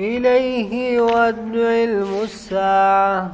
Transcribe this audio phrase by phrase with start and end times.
[0.00, 3.32] إليه يود علم الساعة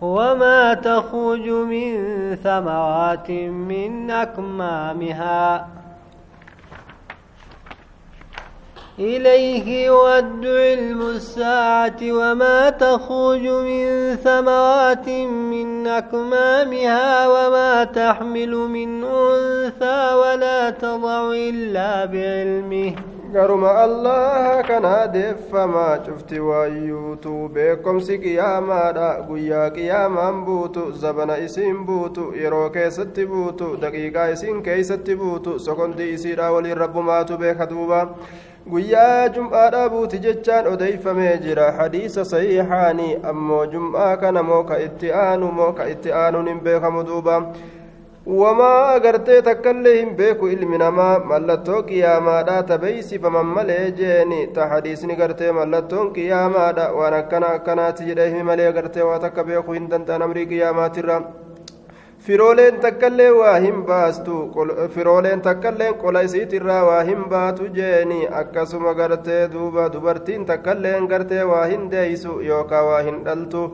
[0.00, 1.94] وما تخرج من
[2.36, 5.68] ثمرات من أكمامها.
[8.98, 17.28] إليه يود علم الساعة وما تخرج من ثمرات من أكمامها.
[17.28, 20.14] وما تحمل من أنثى.
[20.14, 23.15] ولا تضع إلا بعلمه.
[23.32, 32.70] Garuma allaha kana deeffamaa cufti waayyuutu beekomsi qiyaamaadha guyyaa qiyaamaan buutu zabana isiin buutu yeroo
[32.76, 38.00] keessatti buutu daqiiqaa isiin keeysatti buutu sokondii isiidha waliin rabbumaatu beeka duuba
[38.70, 45.50] guyyaa jum'aadha buuti jechaan odeeyfamee jira hadiisa sahiixaanii ammoo jum'aa kana moo ka itti aanu
[45.58, 47.36] moo ka itti aanuun hin beekamu duuba
[48.26, 55.52] wamaa agartee takkaillee hin beeku ilmi namaa mallattoo qiyaamaadha tabeeysifaman malee jeeni ta hadiisni gartee
[55.58, 60.46] mallattoon qiyaamaadha waan akkana akkanaati jedhee himi malee agartee waa takka beeku hin danda'an amrii
[60.54, 61.20] qiyaamaatirra
[62.26, 64.40] firooleen takkaillee waa hin baastu
[64.96, 71.64] firooleen takkaillee qola isiitirraa waa hin baatu jeeni akkasuma gartee duuba dubartiin takkailleen gartee waa
[71.74, 73.64] hin deeysu yookaa waa hin dhaltu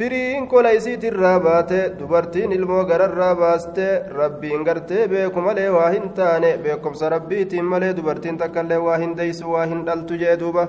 [0.00, 6.52] firiin kola isiitirraa baate dubartiin ilmoo gararraa baaste rabbiin gartee beeku malee waa hin taane
[6.62, 10.64] beekumsa rabbiitiin malee dubartiin takkaillee waa hin deeysu waa hin dhaltu jee duuba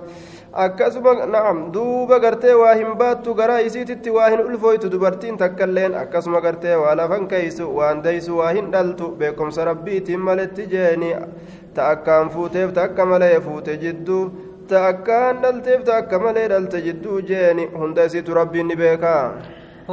[0.65, 6.43] akkasuma na'am duuba gartee waa hin baattu garaa isiititti waa hin ulfooytu dubartiin takkailleen akkasuma
[6.49, 11.15] gartee waa lafan keeysu waan deeysu waa hin dhaltu beekumsa rabbiitiin maletti jeeni
[11.73, 14.23] ta akkaan fuuteef ta malee fuute jidduu
[16.25, 19.23] malee dhalte jidduu jeeni hunda isiitu rabbiin ni beekaa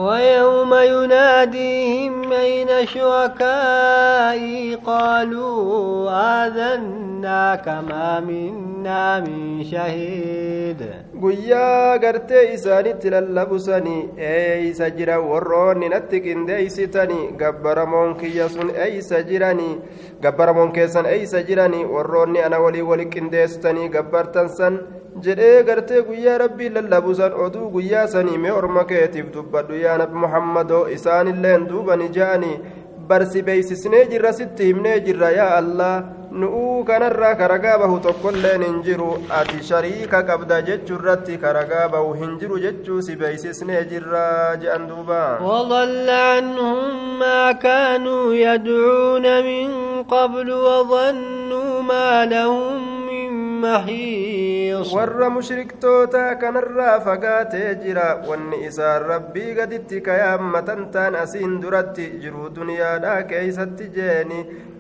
[0.07, 6.11] ويوم يناديهم أين شركائي قالوا
[6.47, 10.81] آذناك ما منا من شهيد
[11.23, 19.75] guyyaa gartee isaanitti lallabusanii eeysa jira warroonni natti qindeeysitanii gabbaramoon kiyya sun eeysa jiranii
[20.23, 24.79] gabbaramoon keessan eeysa jiranii warroonni ana walii wali qindeessitanii gabbartan san
[25.25, 29.75] jedhee gartee guyyaa rabbii lallabusan oduu guyyaa sanii mee orma keetiif dubbadhu.
[29.85, 32.61] Yaa nabi muhammadoo isaanilleen duuba ni ja'anii
[33.09, 35.31] barsi beeysisnee jirra sitti himnee jirra.
[35.31, 42.13] Yaa allah nu'uu kanarraa karagaa bahu tokkolleen hin jiru ati shariika qabda jechuurratti karagaa bahu
[42.21, 49.69] hin jiru jechuu si beeysisnee jirra je'an duuba وضل عنهم ما كانوا يدعون من
[50.03, 60.01] قبل وظنوا ما لهم من محيص warra mushriktoota kanarraa fagaatee jira wanni isaan rabbii gaditti
[60.01, 64.39] kayaammatan taan asiin duratti jiruu duniyaadhaa keeysatti jeeni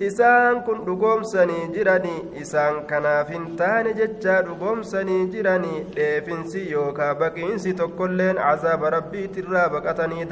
[0.08, 0.84] isaan kun
[1.38, 9.68] dhugoomsanii jiranii isaan kanaaf hin taane jechaa dhugoomsanii jiranii dheefinsi yookaa baqiinsi tokkolleen cazaaba rabbiitirraa
[9.74, 10.26] baqatanii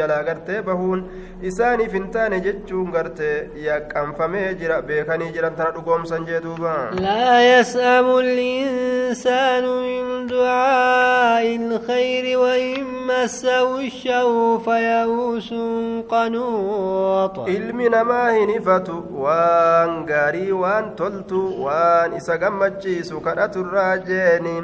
[0.00, 1.04] jalaa gartee bahuun
[1.52, 3.36] isaaniif hin taane jechuun gartee
[3.68, 6.76] yaqqanfamee jira beekanii jiran tana dhugoomsan jee duuba
[12.36, 15.54] وإن مسه الشر فيئوس
[16.10, 24.54] قنوط ilmi namaa hin ifatu waan gaarii waan toltu waan isa gammachiisu kadhaturraa jeeni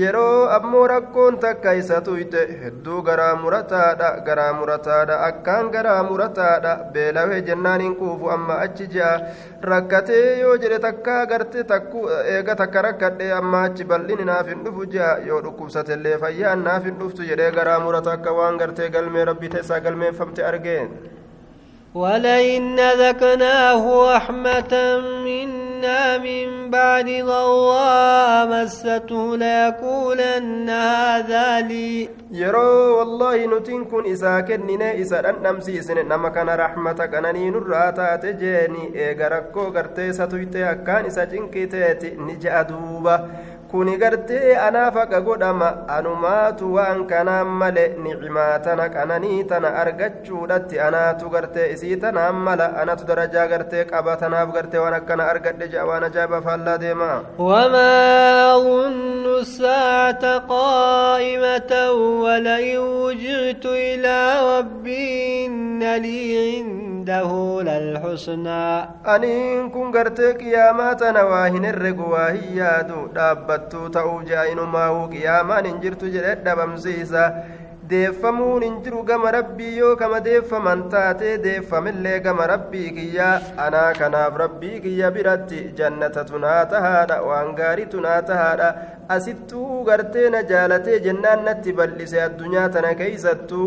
[0.00, 7.40] yeroo ammoo rakkoon takka isa tuyte hedduu garaa murataadha garaa murataadha akkaan garaa murataadha beelawee
[7.50, 9.12] jennaan hin quufu amma achi ji'a
[9.72, 12.02] rakkatee yoo jedhe takkaa garte takku
[12.36, 16.98] eega takka rakkadhe amma achi bal'ini naaf hin dhufu ji'a yoo dhukkubsatellee fayyaan naaf hin
[17.04, 20.90] dhuftu jedhee garaa murata akka waan gartee galmee rabbii teessaa galmeeffamte argeen
[21.94, 24.72] ولئن ذكناه رحمة
[25.24, 32.08] منا من بعد ضراء مسته ليقولن هذا لي.
[32.30, 39.28] يرو والله نتنكن إسا كننا إسا أنم سيسن نما كان رحمة كنني نراتا تجيني إيغا
[39.28, 41.68] ركو غرتي ساتويتي أكان إسا جنكي
[42.18, 43.16] نجأ دوبا.
[43.70, 51.28] Kuni gartee anaaf haqa godhama anumaatu waan kanaan male nicimaa tana qananii tana argachuudhatti anaatu
[51.34, 56.04] gartee isii tanaan mala anatu darajaa gartee qaba tanaaf gartee waan akkana argadhe je'a waan
[56.08, 57.92] ajaa'iba faallaa deema وما
[58.56, 61.72] أظن الساعة قائمة
[62.24, 64.16] ولئن وجئت إلى
[64.58, 67.30] ربي إن لي عنده
[67.62, 68.64] للحسنى
[69.04, 72.30] aniin kun gartee qiyaamaa tana waa hin herregu waa
[73.60, 77.22] hin yaadu dhaabbattuu ta'uu je'a inumaa'uu qiyaamaan hin jirtu jedhe dhabamsiisa
[77.90, 83.28] deeffamuun hin jiru gama rabbii yoo kama deeffaman taate deeffamillee gama rabbii kiyya.
[83.64, 88.68] Anaa kanaaf rabbii kiyya biratti jannatatu naa tahaadha waan gaariitu naa tahaadha.
[89.16, 93.60] Asittuu gartee na jaalatee jennaan natti bal'ise addunyaa tana keeysattu.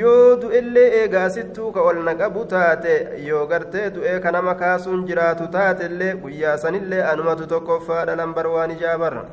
[0.00, 2.94] Yoo du'ellee eegaa asittuu ka ol na qabu taate
[3.28, 9.24] yoo gartee du'ee ka nama kaasuun jiraatu taatellee guyyaa sanillee anumatu tokkoffaadha lambar waan ijaabarra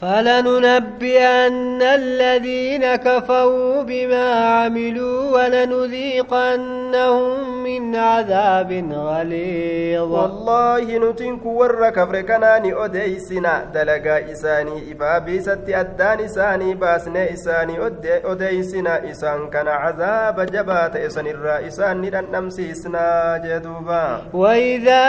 [0.00, 7.24] فلننبئن الذين كفروا بما عملوا ولنذيقنهم
[7.64, 10.12] من عذاب غليظ.
[10.12, 13.64] والله نتنك ور كفر كناني أديسنا.
[13.74, 17.74] دلقا إساني إبابي ست أدان إساني باسنا إساني
[18.24, 19.10] أديسنا.
[19.10, 24.22] إسان كان عذاب جبات إسان الرئيسان نمسيسنا جدوبا.
[24.32, 25.04] وإذا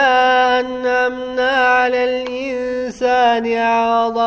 [0.59, 4.17] أنعمنا على الإنسان أعرض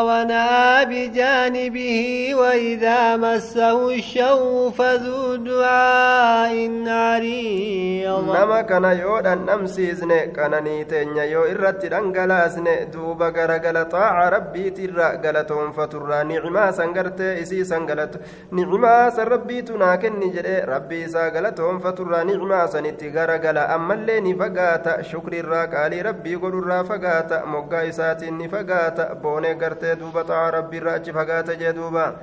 [0.85, 6.55] بجانبه وإذا مسه الشر فذو دعاء
[6.87, 8.29] عريض.
[8.37, 15.73] نما كان يودا نمسيزن كان نيتين يو إرت دنگلاسن دوبا غرغل طاع ربي ترى غلتهم
[15.73, 23.09] فترى نعما سنغرت إسي سنغلت نعما سربي تناكن نجري ربي سا غلتهم فترى نعما سنتي
[23.11, 25.75] غرغل أما اللي نفقات شكر الراك
[26.07, 30.44] ربي قل الرافقات مقا إساتي نفقات بوني غرتي دوبا طاع
[30.95, 32.15] achi fagaata jee duuba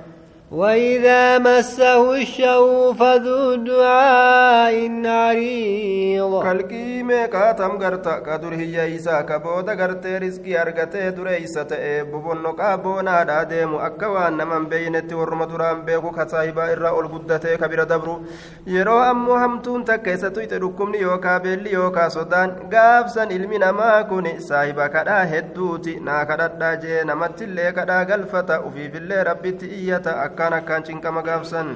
[0.52, 4.76] وإذا مسه الشر فذو دعاء
[5.06, 11.66] عريض كالكي ميكا تم غرتا كدر هي إيسا كبودا غرتي رزقي أرغتي دريسة
[12.02, 18.22] ببنو كابونا داديمو أكوان نمن بينتي ورم دران بيكو كتايبا إرا القدتي كبير دبرو
[18.66, 25.38] يرو أمو همتون تكيسة يتركمني يوكا بيلي يوكا سودان غافسا علمي نما كوني سايبا كدا
[25.38, 30.82] هدوتي نا كدا داجي نمت اللي كدا غلفتا وفي بالله ربي تئية أكا akkaan akkaan
[30.82, 31.68] cinqama gaafsan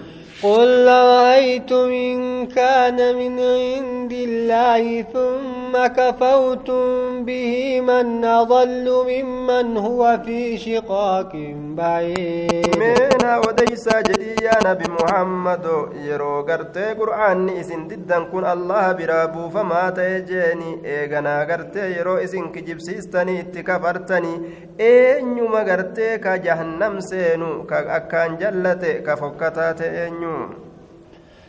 [0.42, 4.84] قل رأيتم إن كان من عند الله
[5.14, 5.55] ثم
[5.87, 11.31] كفرتم به من أضل ممن هو في شقاق
[11.77, 15.65] بعيد من وديس جدي يا نبي محمد
[15.95, 22.79] يرو قرتي قرآن إسن ددا كن الله برابو فما تيجيني إيغنا قرتي يرو إسن كجيب
[22.79, 24.33] سيستني اتكفرتني
[24.79, 30.64] إينيوما قرتي كجهنم سينو كأكان جلتي كفكتات إينيو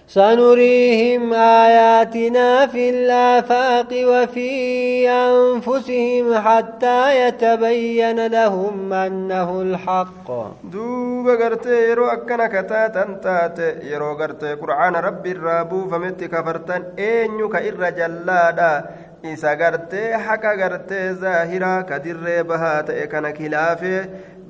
[0.07, 10.27] سنريهم آياتنا في الآفاق وفي أنفسهم حتى يتبين لهم أنه الحق.
[10.63, 17.89] دوب غرتي يرو أكنا كتاتا تات يرو غرتي قرآن ربي الرابو فمت كفرتن إنيو كإر
[17.89, 18.85] جلادا.
[19.25, 24.05] إسا غرتي حكا غرتي ظاهرا كدر بها تأكنا كلافه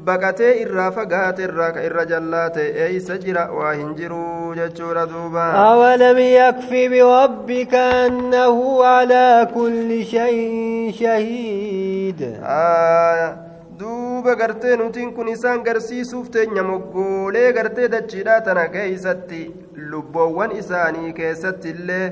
[0.08, 1.44] baqatee irraa fagaate
[1.88, 10.00] irra jallaate eeysa jira waa hin jiruu jechuudha duuba awalam yakfi birabbika annahu calaa kulli
[10.14, 12.22] shayin shahiid
[13.80, 19.42] duuba gartee nutiin kun isaan garsiisuuf teenya moggoolee gartee dachiidhaa tana keeysatti
[19.92, 22.06] lubboowwan isaanii keessatti illee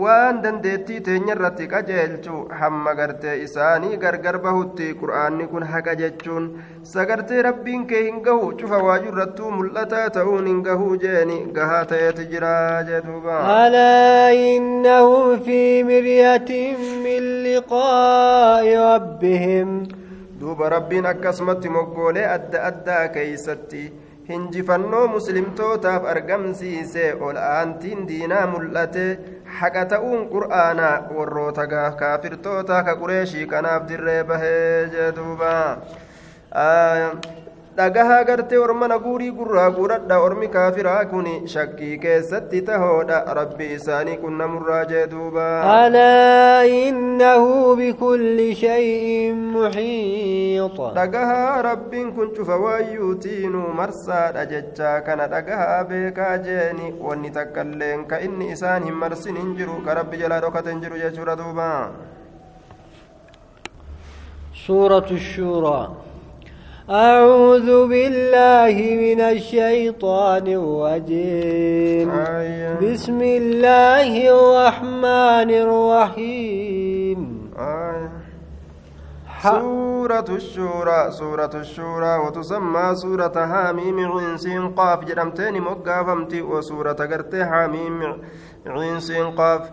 [0.00, 6.46] waan dandeettii teenya irratti qajeelchu hamma gartee isaanii gargar bahutti qur'aanni kun haqa jechuun
[6.92, 12.24] sagartee rabbiin kee hin gahu cufa waaju irrattuu mul'ataa ta'uun hin gahuu jeeni gahaa ta'eeti
[12.30, 12.52] jira
[12.90, 15.58] jedhuuba alaa innahum fi
[15.90, 19.74] miryatin min liqaa'i rabbihim.
[20.40, 23.82] Duuba rabbiin akkasumatti moggoolee adda addaa keeysatti
[24.30, 29.06] hinjifannoo muslimtootaaf argamsiise ol aantiin diinaa mul'ate
[29.60, 31.66] haqa ta'uun qur'aana warroota
[32.00, 35.52] kaafirtoota ka qureeshii kanaaf dirree bahee jedhuuba
[37.76, 44.36] dhagahaa gartee ormana guurii gurraa guuradha ormi kaafiraa kun shakkii keessatti tahoodha rabbi isaanii kun
[44.40, 45.46] namurraa jee duuba.
[45.76, 56.36] Alaa innahu bikulli shay'in muxiit dhagahaa rabbiin kun cufa waayyuutiinu marsaadha jechaa kana dhagahaa beekaa
[56.46, 59.80] jeeni wanni takkailleen ka inni isaan hin marsin hin jiru.
[59.88, 61.72] Ka rabbi jalaa dhokate hin jiru jechuudha duuba.
[64.64, 65.84] Suuratu shuuraa.
[66.92, 72.76] أعوذ بالله من الشيطان الرجيم آية.
[72.84, 77.20] بسم الله الرحمن الرحيم
[77.58, 78.10] آية.
[79.42, 88.16] سورة الشورى سورة الشورى وتسمى سورة حاميم عين قاف جرمتين مقافمتي وسورة قرتي حاميم
[88.66, 89.00] عين
[89.36, 89.70] قاف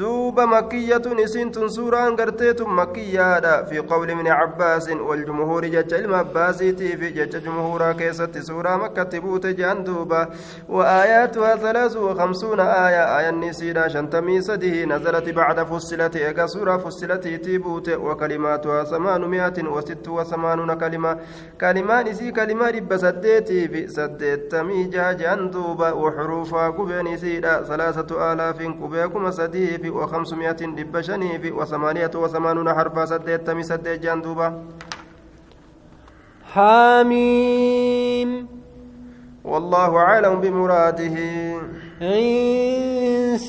[0.00, 7.44] دوب مكية نسنت سورة قرتيت مكية في قول ابن عباس والجمهور جج المباسيتي في جج
[7.44, 10.28] جمهورا كيست سورة مكة بوت جندوبة
[10.68, 17.88] وآياتها ثلاث وخمسون آية آية النسيرة شنتمي سده نزلت بعد فصلت إيقا سورة فصلت تيبوت
[17.88, 21.18] وكلماتها ثمانمائة وست وثمانون كلمة
[21.60, 29.30] كلمة نسي كلمة رب سديتي في سديتمي جا جندوبة وحروفها قبين سيدة ثلاثة آلاف قبيكم
[29.30, 34.64] سديه في وخمسمائة دب شنيف وثمانية وثمانون حرفا سديت تمي سديت جندوبا
[36.52, 38.30] حاميم.
[39.44, 41.16] والله أعلم بمراده.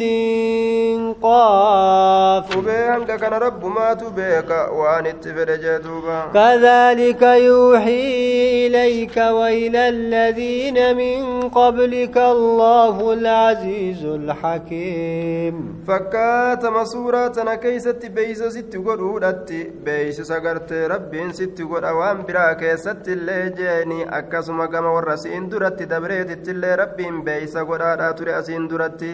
[0.02, 11.50] عين قاف وبيانك كان رب ما تبيك وأن اتفرجتوبا كذلك يوحي إليك وإلى الذين من
[11.50, 15.84] قبلك الله العزيز الحكيم.
[15.88, 19.52] فكات مسورة كيست بيس ست قرودت
[19.86, 24.18] بيس سقرت رب ست قر أوان برا كيست اللي جيني.
[24.18, 25.84] أكسما قم ورسين درت.
[25.84, 29.06] دبريت اللي رب بيس قرادات رأسين درت.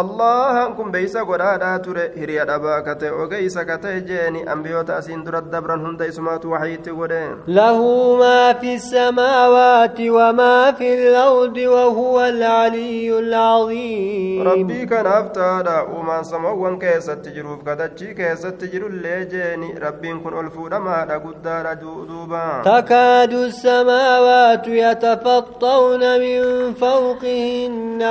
[0.00, 5.84] Allahan kun beeysa godhaadhaa ture hiriya dhabaa kate ogeysa kate jeeni ambiyoota asiin dura dabran
[5.86, 7.18] hunda isumaatu waxyitti godhe
[7.58, 7.90] lahu
[8.22, 17.36] maa fi samaawaati wamaa fi lardi wahuwa alcaliyu alcaziim rabbii kanaaf taadha uumaan samawwan keessatti
[17.36, 26.40] jiruuf kadachii keessatti jirullee jeeni rabbiin kun ol fuudhamaadha guddaadha duuba takaadu السماوات يتفطرن من
[26.74, 28.02] فوقهن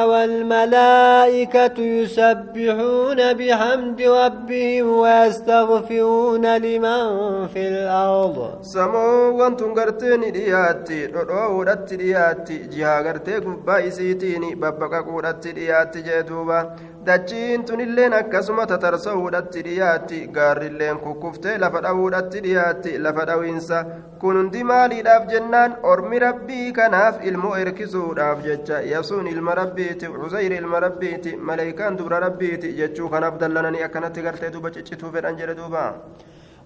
[1.80, 8.38] يسبحون بحمد ربهم ويستغفرون لمن في الأرض.
[8.62, 16.76] سمو وأنتم قرتين دياتي رؤو رت دياتي جها قرتي قبا إسيتيني ببقا قرت دياتي جدوبا
[17.06, 23.80] dachiin tunilleen akkasuma tatarsa'uudhatti dhiyaatti gaarrilleen kukkuftee lafa dha'uudhatti dhiyaatti lafa dhawiinsa
[24.24, 30.80] kun hundi maaliidhaaf jennaan ormi rabbii kanaaf ilmoo erkisuudhaaf jecha yasuun ilma rabbiiti cuzayri ilma
[30.88, 35.86] rabbiiti maleeykaan dubra rabbiiti jechuu kanaaf dallananii akkanatti gartee duba ciccituu fedhan jedhe duuba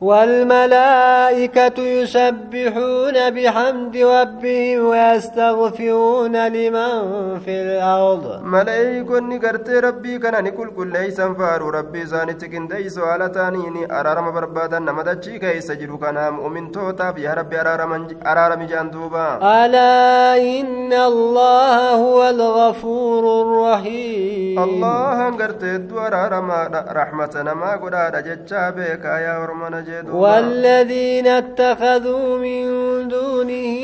[0.02, 6.94] والملائكة يسبحون بحمد ربهم ويستغفرون لمن
[7.40, 8.44] في الأرض.
[8.44, 14.80] ملائكة نقرت ربي كان نقول كل ليس فارو ربي زانت كنديس على تانيني أرارم بربادا
[14.80, 23.24] نمدتشي كيس جلو كان مؤمن توتا يا ربي أرارم جاندوبا ألا إن الله هو الغفور
[23.42, 24.60] الرحيم.
[24.60, 26.52] الله قرت الدو أرارم
[27.00, 27.96] رحمة نما قد
[28.28, 32.66] جتشا بك يا ورمنا والذين اتخذوا من
[33.08, 33.76] دونه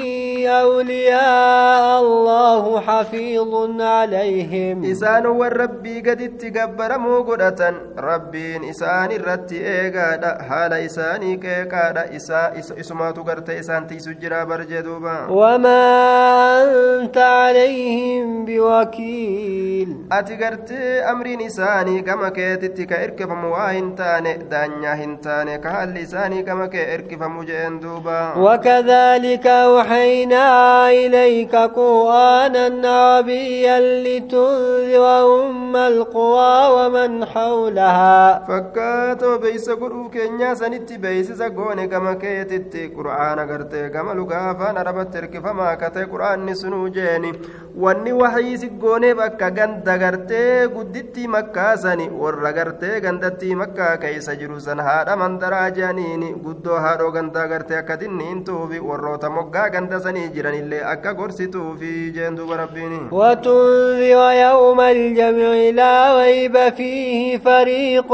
[0.48, 4.92] أولياء الله حفيظ عليهم.
[4.92, 7.74] إسان والربي قد اتقبر موقدة.
[7.98, 10.42] ربين إسان الرت إيقادا.
[10.50, 12.16] حال إساني كيقادا.
[12.16, 13.50] إسا إسما تقرت.
[13.50, 15.28] إسان تيسجرا برجدوبا.
[15.30, 15.84] وما
[16.64, 19.98] أنت عليهم بوكيل.
[20.12, 20.72] أتقرت
[21.12, 24.34] أمرين إساني كما كيتتك إركفم واهن تاني.
[24.34, 25.58] دانيا هنتاني
[25.91, 30.47] كهال لساني كما كإركف مجين دوبا وكذلك أوحينا
[30.91, 35.05] إليك قرآنا عربيا لتنذر
[35.47, 43.89] أم القرى ومن حولها فكاتو بيس قرؤ كينيا سنتي بيس سقوني كما كيتتي قرآن قرتي
[43.89, 47.33] كما لقافا نربت تركف ما كتي قرآن نسنو جيني
[47.77, 54.61] wanni wahii siggoonee bakka ganda gartee gudditti makkaa sani warra gartee gandatti makkaa keeysa jiru
[54.67, 60.82] san haadha mandaraa jedhaniini guddoo haadhoo gandaa gartee akka dinniintuufi warroota moggaa ganda sanii jiranillee
[60.94, 68.12] akka gorsituufi jeen duuba rabbiini وتنذر يوم الجمع لا ريب فيه فريق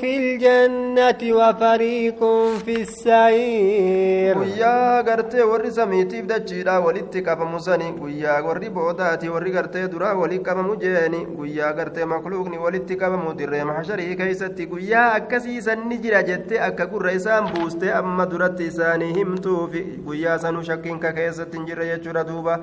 [0.00, 2.20] في الجنة وفريق
[2.64, 9.88] في السعير guyyaa gartee warri samiitiif dachiidha walitti qabamu sani guyyaa warri boodaati warri gartee
[9.92, 15.98] duraa walitti qabamu jeeni guyyaa gartee makluuqni walitti qabamu dirree maxasharii keeysatti guyyaa akkasii sanni
[16.04, 21.66] jira jette akka gurra isaan buuste amma duratti isaanii himtuufi guyyaa sanuu shakkiinka keessatti hin
[21.68, 22.56] jirre jechuudha duuba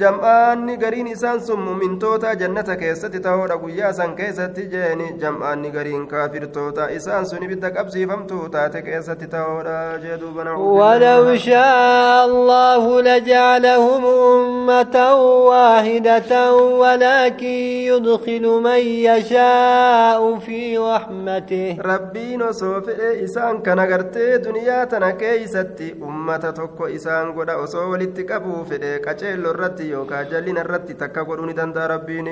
[0.00, 6.88] jam'aanni gariin isaan sun mumintoota jannata keessatti ta'oodha guyyaa san keessatti jeeni jam'aanni gariin kaafirtoota
[6.96, 9.76] isaan sun ibidda qabsiifamtuu taate keessatti ta'oodha
[10.06, 15.14] jee duuba ولو شاء الله لجعلهم أمة
[15.50, 17.56] واحدة ولكن
[17.90, 21.76] يدخل من يشاء في رحمته
[22.56, 28.60] osoo fedhe isaan kana gartee duniyaa tana keeysatti ummata tokko isaan godha osoo walitti qabuu
[28.70, 32.30] fedhe qaceello irratti yookaan jallina irratti takka godhuu ni danda'a rabbiin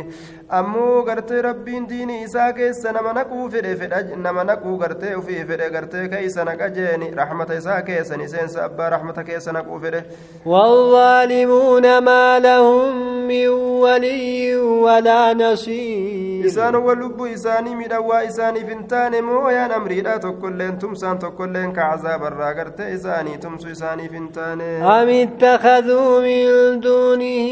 [0.61, 5.71] ammoo gartee rabbiin diinii isaa keessa nama naquu fedhe fedha nama naquu gartee ofii fedhe
[5.77, 6.71] gartee keeysa naqa
[7.21, 8.31] rahmata isaa keessa ni
[8.65, 10.05] abbaa rahmata keessa naquu fedhe
[10.47, 13.49] والظالمون ما لهم من
[13.85, 14.57] ولي
[16.49, 22.53] isaan wal lubbuu isaanii midhawaa isaaniif hin taane mooyaan amriidha tokkolleen tumsaan tokkolleen ka cazaabarraa
[22.61, 24.69] gartee isaanii tumsu isaaniif hin taane
[25.25, 27.49] اتخذوا من دونه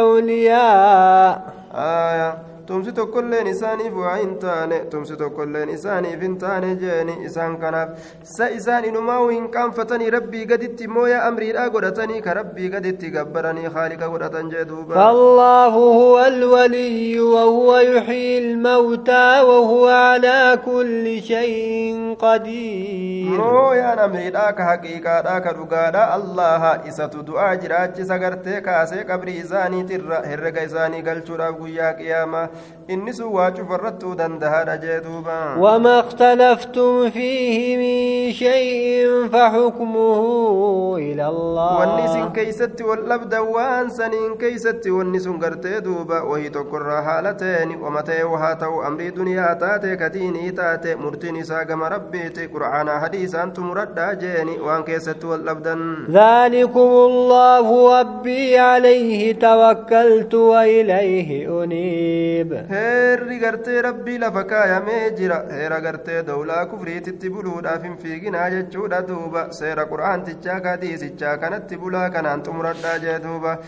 [0.00, 1.40] أولياء
[1.76, 2.28] aya
[2.68, 7.90] tumsi tokkolleen isaaniif waa hin taane tumsi tokkolleen isaaniif hin taane jeeni isaan kanaaf
[8.30, 14.08] sa isaan inumaa hin qaanfatanii rabbii gaditti mooya amriidha godhatanii ka rabbii gaditti gabbaranii haaliqa
[14.14, 23.98] godhatan jee duuba فالله هو الولي وهو يحيي الموتى وهو على كل شيء قدير mooyaan
[23.98, 31.02] amriidha ka haqiiqaadha ka dhugaadha allaha isatu du'aa jiraachisa gartee kaasee qabrii isaaniitirra herrega isaanii
[31.08, 32.44] galchuudhaaf guyyaa qiyaamaa
[32.88, 40.20] inni sun waa cufarrattuu dandahaadha jee duuba وما اختلفتم فيه من شيء فحكمه
[40.96, 41.26] إلى
[41.78, 47.02] wanni isin الله keeysatti wal dhabda waan saniin keeysatti wanni sun gartee duuba wahii tokkorraa
[47.02, 52.48] haala ta'een wama ta'e haa ta'u amrii duniyaa taate kadiinii taate murtiin isaa gama rabbiiti
[52.54, 57.66] qur'aanaa hadiisaantu muradhaa jeeni waan keessatti wal dhabdan ذلكم الله
[58.00, 61.28] ربي عليه توكلت وإليه
[61.64, 69.00] أنيب heerri gartee rabbii lafa kaayamee jira heera gartee dowlaa kufriititti buluudhaaf hin fiiginaa jechuudha
[69.08, 73.58] duuba seera qur'aantichaa kadiisichaa kanatti bulaa kanaan xumuradhaa jee duuba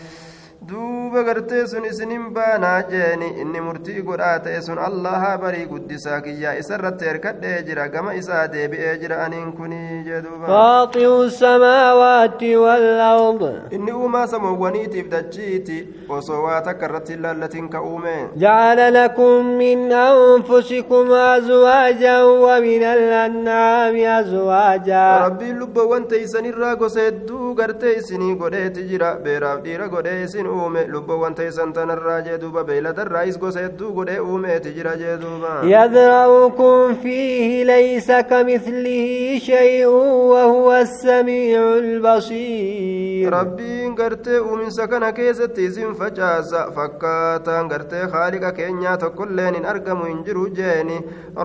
[0.67, 6.53] duuba gartee sun isinin baanaa jeeni inni murtii godhaa ta'e sun allaha barii guddisaa kiyyaa
[6.61, 13.91] isarratti erkadhee jira gama isaa deebi'ee jira aniin kunii jee duuba فاطر السماوات والأرض inni
[13.91, 15.77] uumaa samoowwaniitiif dachiiti
[16.09, 23.95] osoo waa takka irratti hin laallatin ka uume جعل لكم من أنفسكم أزواجا ومن الأنعام
[23.95, 30.81] أزواجا rabbiin lubbawwan teeysanirraa gosa hedduu gartee isinii godheeti jira beeraaf dhiira godhee isin uume
[30.93, 37.63] lubbawwan teeysan tanarraa jee duuba beeyladarraayis gosa hedduu godhee uumeeti jira jee duuba يذرأكم فيه
[37.63, 39.85] ليس كمثله شيء
[40.31, 49.55] وهو السميع البصير rabbiin gartee uuminsa kana keessatti isin facaasa fakkaataan gartee haaliqa keenyaa tokkolleen
[49.55, 50.97] hin argamu hin jiru jeeni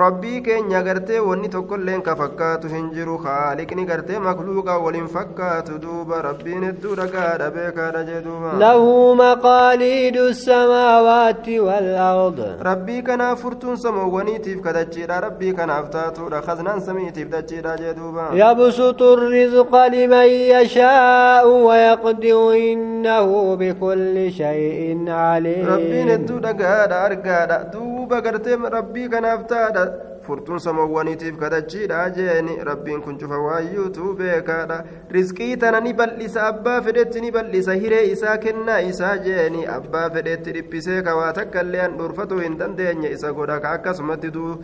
[0.02, 6.22] rabbii keenya gartee wanni tokkolleen ka fakkaatu hin jiru haaliqni gartee makluuqa waliin fakkaatu duuba
[6.29, 8.52] rabbiin hedduu dhagaadha beekaadha jee duuba
[9.14, 12.38] مقاليد السماوات والأرض.
[12.62, 19.02] ربي كنا فرتون سموغني تيف كدجيرا ربي كان افتاتو رخزنا سمي تيف دجيرا جدوبا يبسط
[19.02, 25.66] الرزق لمن يشاء ويقدر إنه بكل شيء عليم.
[25.66, 30.13] ربي ندو دقادا أرقادا دوبا قرتم ربي كنا أفتادا.
[30.26, 34.78] Furtuun samoowwaniitiif kadachiidha jeeni rabbiin kun cufa waayyuutu beekaadha
[35.16, 40.52] rizqii tana ni bal'isa abbaa fedhetti ni bal'isa hiree isaa kennaa isaa jeeni abbaa fedhetti
[40.58, 44.54] dhiphisee kawaa takka illee an dhurfatuu hin dandeenye isa godha ka akkasumatti duu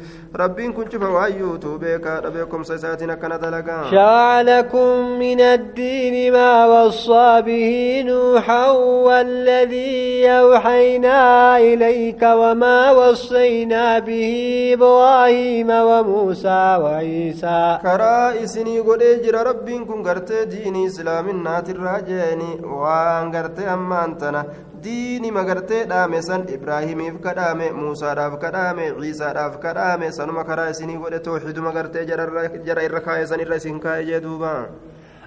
[0.45, 7.43] rabbiin kun cufa waayyuutu beekaadha beekumsa isaatiin akkana dalagaa شرع لكم من الدين ما وصى
[7.47, 8.71] به نوحا
[9.07, 14.35] والذي أوحينا إليك وما وصينا به
[14.75, 15.50] إبراهيم
[15.91, 22.51] وموسى وعيسى karaa isinii godhee jira rabbiin kun gartee diinii islaaminaatirraa jeeni
[22.83, 24.45] waan gartee ammaan tana
[24.85, 31.73] diinima gartee dhaame san ibraahimiif kadhaame muusaadhaaf kadhaame ciisaadhaaf kadhaame sanuma karaa isinii godhe tooxiduma
[31.79, 34.53] gartee jararra- jara irra kaa'e san irra isin kaa'e jee duuba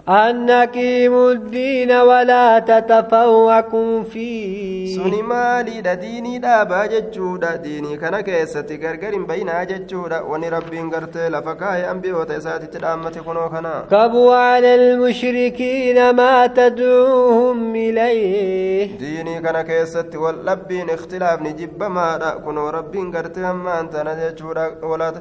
[0.09, 4.95] أن أقيموا الدين ولا تتفوقوا فيه.
[4.95, 10.49] سوني مالي دا ديني دا باججو دا ديني كان كيسة تقرقر بين أججو دا وني
[10.49, 13.85] ربي انقرت لفقاه أنبيو تيساتي تدامة كنو كنا.
[13.91, 18.97] كبو على المشركين ما تدعوهم إليه.
[18.97, 22.29] ديني كان كيسة واللبين اختلاف نجيب ما دا.
[22.29, 25.13] كنو ربي انقرت أما أنت نججو دا ولا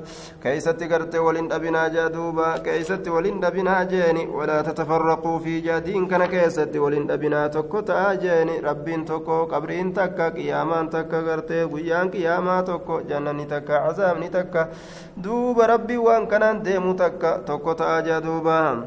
[0.42, 2.57] كيسة تقرت ولند بنا جادوبا.
[2.57, 4.27] كيسة ولند بنا جيني.
[4.27, 10.91] ولا تتفرقوا في جادين كان كيست ولن أبنا تكو تاجين ربين تكو قبرين تكا قيامان
[10.91, 14.69] تكا غرتي قيان قياما تكو جنة تكا عذاب تكا
[15.17, 18.85] دوب ربي وان كان ديمو تكا تكو تاجا دوبا.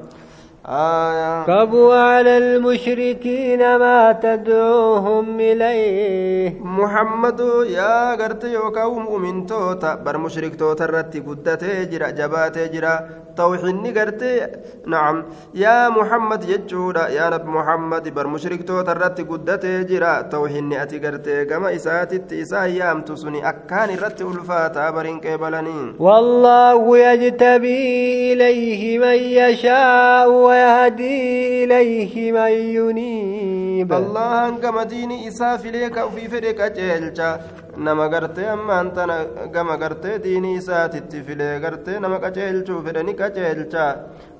[0.65, 1.45] آية.
[1.45, 6.61] كبوا على المشركين ما تدعوهم إليه.
[6.61, 13.24] محمد يا غرت يوكاو مؤمن توتا بر مشرك توتا رتي قدتي جرا جباتي جرا.
[13.37, 14.47] توحيني غرتي
[14.87, 20.97] نعم يا محمد يجودا يا رب محمد بر مشرك توتا رتي قدتي جرا توحيني أتي
[20.99, 29.19] غرتي كما إساتي إسا يام تسني أكان رتي ألفاتا برين كيبلني والله يجتبي إليه من
[29.41, 37.39] يشاء ويهدي إليه من ينيب الله كما ديني إساف ليك وفي فريق أجيلشا
[37.77, 39.17] nama gartee ammaan tana
[39.53, 43.85] gama gartee diinii isaatitti filee gartee nama qaceelchuu fedhe ni qaceelcha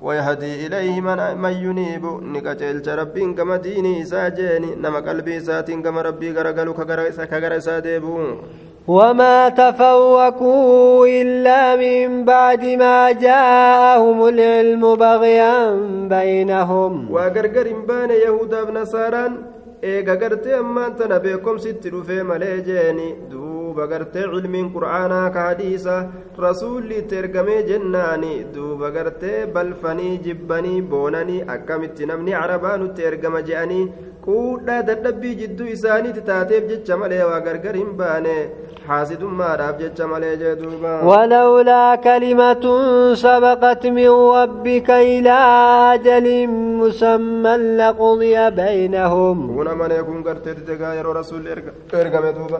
[0.08, 6.02] wayahdii ilayhi man yuniibu ni qaceelcha rabbiin gama diinii isaa jeeni nama qalbii isaatiin gama
[6.08, 8.30] rabbii garagalu ka gara isaa deebi'u
[8.88, 15.70] وما تفوقوا إلا من بعد ما جاءهم العلم بغيا
[16.14, 19.30] بينهم وقرقر بان يهودا بنصارى
[19.82, 23.08] eega gartee ammaan tana beekomsitti dhufee malee jeeni
[23.76, 25.94] duuba gartee cilmiin qur'aanaa ka hadiisa
[26.44, 33.84] rasuulli itti ergamee jennaani duuba gartee balfanii jibbanii boonanii akkamitti namni carabaa nutti ergama je'anii
[34.26, 38.36] quudhaa dadhabbii jidduu isaaniiti taateef jecha malee waa gargar hin baane
[38.86, 42.64] xaasidummaadhaaf jecha malee jee duuba ولولا كلمة
[43.14, 45.36] سبقت من ربك إلى
[45.94, 46.26] أجل
[46.80, 50.22] مسمى لقضي بينهم هنا من يكون
[50.68, 51.48] دقاير رسول
[51.94, 52.58] إرقم دوبا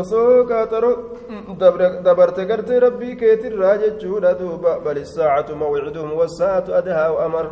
[0.00, 0.94] osoo qaaxaroo
[2.06, 7.46] dabarte gartee rabbii keetirraa jechuudha duuba bal isaacatu mawciduhum wasaa'atu adhaa amar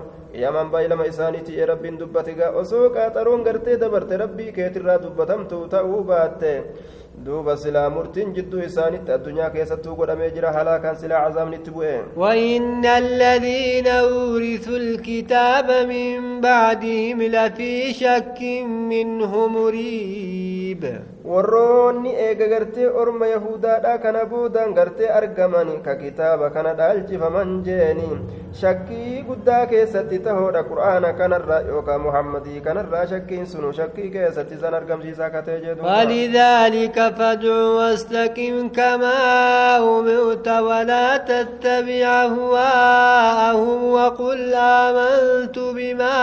[0.45, 6.01] yaman baay'ilama isaaniiti ee rabbiin dubbate gaa osoo qaaxaroon gartee dabarte rabbii keetirraa dubbatamtu ta'uu
[6.11, 6.53] baatte
[7.27, 13.87] duuba silaa murtiin jidduu isaanitti addunyaa keessattuu godhamee jira halaakaan silaa cazaabnitti bu'e وإن الذين
[13.87, 18.39] أورثوا الكتاب من بعدهم لفي شك
[18.93, 20.83] منه مريب
[21.31, 28.09] warroonni eega gartee orma yahudaadha kana boodaan gartee argaman ka kitaaba kana dhaalchifaman jeeni
[28.61, 35.31] shakkii guddaa keessatti tahoodha qur'aana kanarra yookaan muhammadii kanarraa shakkiin sunu shakkii keessatti san argamsiisaa
[35.37, 39.19] katee jedhu ولذلك فادع واستقم كما
[39.79, 46.17] أمرت ولا تتبع أهواءهم وقل آمنت بما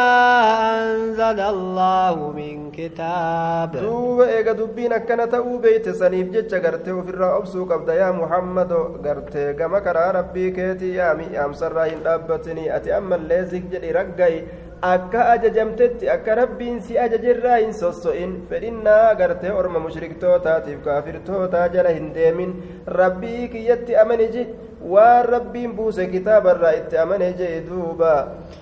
[0.84, 7.66] أنزل الله من كتاب دوب إيغا دبين أكنا تأو بيت سنيف جتش غرتي وفرا أبسو
[7.66, 8.72] قبدا يا محمد
[9.06, 14.44] غرتي كما كرا ربي كيتي يا مي أمسر راهن أبتني أتي أما الليزك جدي رقاي
[14.82, 22.14] akka ajajamtetti akka rabbiin si ajajerraa hin sosso'in fedhinnaa gartee orma mushriktootaatiif kaafirtootaa jala hin
[22.18, 22.54] deemin
[23.00, 24.46] rabbii kiyyatti amaniji
[24.82, 28.12] waan rabbiin buuse kitaabarraa itti amane jee duuba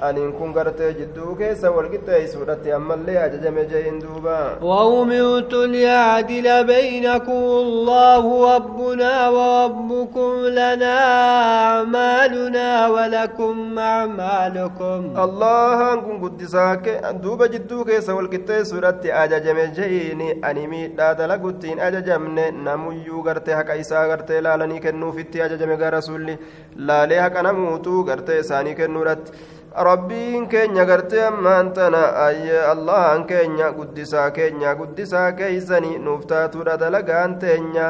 [0.08, 9.30] aniin kun gartee jidduu keessa walqixxeeysuudhatti ammallee ajajame jeen duuba وأمرت ليعدل بينكم الله ربنا
[9.30, 10.98] وربكم لنا
[11.68, 16.78] أعمالنا ولكم أعمالكم allahan kun guddisaa
[17.24, 24.42] duuba jidduu keessa walqixxeessuudhatti ajajame jeeni ani miidhaa dalaguttiin ajajamne namuyyuu gartee haqa isaa gartee
[24.42, 26.40] laalanii kennuufitti ajajame gara rasuulli
[26.88, 29.32] laalee haqa namuutuu gartee isaanii kennuudhatti
[29.88, 37.36] rabbiin keenya gartee ammaan tana ayyee allahan keenya guddisaa keenya guddisaa keeysanii nuuf taatuudha dalagaan
[37.40, 37.90] teenya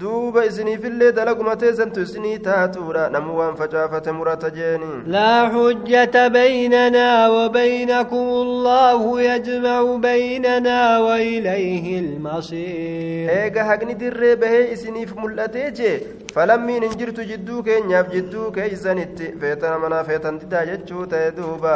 [0.00, 8.26] duuba isiniifillee dalaguma teessantu isinii taatuudha namu waan facaafate murata jeeni لا حجة بيننا وبينكم
[8.44, 15.94] الله يجمع بيننا وإليه المصير eega haqni dirree bahee isiniif mul'atee jee
[16.34, 21.74] falammiin hin jirtu jidduu keenyaaf jidduu keeysanitti feetana manaa feetan didaa jechuu ta'e duuba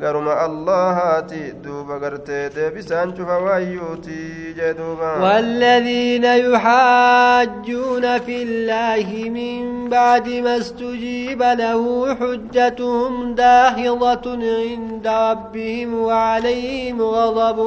[0.00, 10.28] garuma allahaati duuba gartee deebisaan cufa waayyuuti jee duuba والذين يحاجون في الله من بعد
[10.28, 17.58] ما استجيب له حجتهم داهضة عند ربهم وعليهم غضب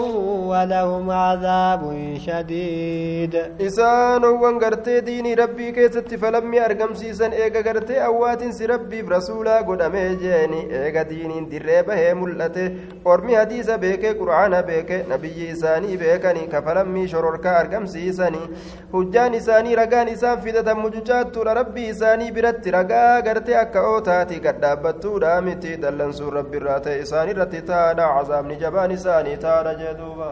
[0.52, 1.82] ولهم عذاب
[2.26, 3.34] شديد
[3.68, 11.04] isaanowwan gartee diinii rabbii keessatti falammii argamsiisan eega gartee awwaatinsi rabbiif rasuulaa godhamee jeeni eega
[11.10, 12.66] diiniin dirree bahee mul'ate
[13.14, 18.46] ormi hadiisa beekee qur'aana beeke nabiyyi isaanii beekanii ka falammii shororkaa argamsiisanii
[18.94, 25.36] hujjaan isaanii ragaan isaan fidatan mucucaattuudha rabbii isaanii biratti ragaa gartee akka ootaati gad dhaabbattuudha
[25.50, 30.32] miti dallansuun rabbi irraa ta'e isaan irratti taadha cazaabni jabaan isaanii taadha jee duuba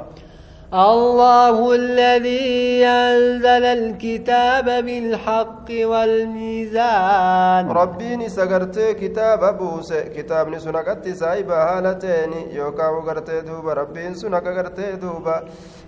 [0.73, 7.71] الله الذي أنزل الكتاب بالحق والميزان.
[7.71, 15.43] ربي سقرت كتاب بوس كتاب نسنقت سايبا هالتين يوكا وقرت دوبا ربي سنقرت دوبا.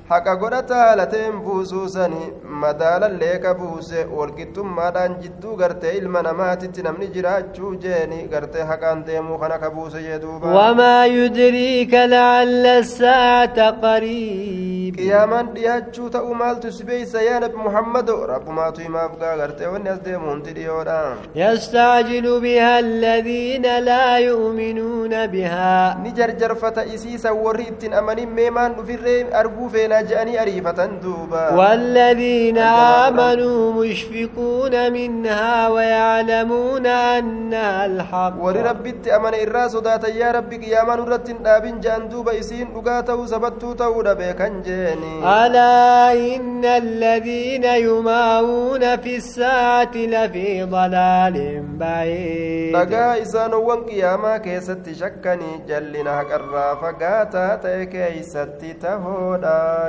[0.10, 2.22] Haqa godhata haalateen buusuusani
[2.62, 9.58] madaalallee ka buuse walqixxummaadhaan jidduu gartee ilma namaatitti namni jiraachuu jeeni gartee haqaan deemuu kana
[9.64, 17.22] ka buuse jee duuba wamaa yudriika lacalla assaacata qariib qiyaamaan dhiyaachuu ta'uu maaltu si beeysa
[17.28, 20.98] yaa nabi muhammado rabbumaatu himaaf gaa gartee wanni as deemu hundi dhiyoodha
[21.44, 29.70] yastacjilu biha aladiina laa yu'minuuna bihaa ni jarjarfata isiisan warri ittiin amanin meemaan dhufirree arguu
[29.78, 31.54] feena جاني أريفة دوبا.
[31.54, 38.34] والذين آمنوا مشفقون منها ويعلمون أنها الحق.
[38.40, 43.26] وري ربي أمن إراس ذات يا ربي يا من رت دابن جان دوبا إسين أغاته
[43.26, 52.74] سبتو تود بكن جاني ألا إن الذين يماوون في الساعة لفي ضلال بعيد.
[52.74, 59.89] دقا إسان وان قياما كيست شكني جلنا هكرا فقاتا تكيست تهودا.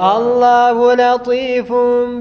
[0.00, 1.72] الله لطيف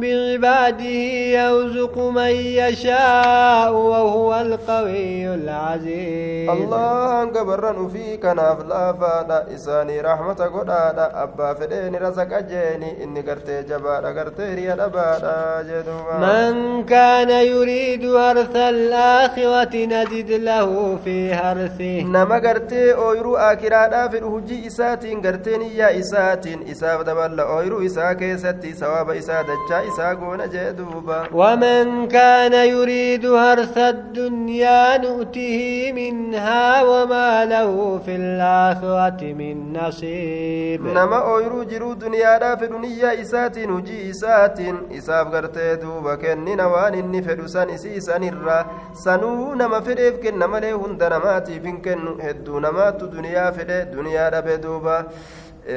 [0.01, 0.99] بعباده
[1.39, 6.49] يرزق من يشاء وهو القوي العزيز.
[6.49, 13.61] الله قبرن في كناف لا فادا إساني رحمة قدادا أبا فدين رزق أجيني إني قرتي
[13.63, 15.83] جبادا قرتي ريادا بادا
[16.19, 22.03] من كان يريد هرث الآخرة نزد له في هرثه.
[22.03, 28.73] نما قرتي أويرو آكرادا في الهجي إساتين قرتيني يا إساتين إساف daballa ooyiruu isaa keessatti
[28.81, 37.45] sawaaba isaa dachaa isaa goona jee duuba waman kaana yuriidu harsa addunyaa nu'tihi minhaa wamaa
[37.53, 45.31] lahu fi laakhirati min nasiib nama ooyiruu jiruu duniyaadhaa fedhu niyyaa isaatiin hujii isaatiin isaaf
[45.35, 48.59] gartee duuba kennina waan inni fedhu san isii sanirra
[49.03, 54.57] sanuu nama fedheef kenna malee hunda namaatiif hin kennu hedduu namaattu duniyaa fedhe duniyaa dhabe
[54.67, 54.97] duuba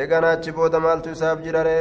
[0.01, 1.79] eegana achi booda maaltu isaaf jirare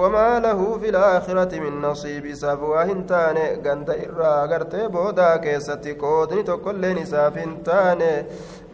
[0.00, 5.94] wamaa lahu fi laakhirati min nasiib isaaf waa hin taane ganda irraa agartee boodaa keessatti
[6.04, 8.10] qoodni tokkoilleen isaaf hin taane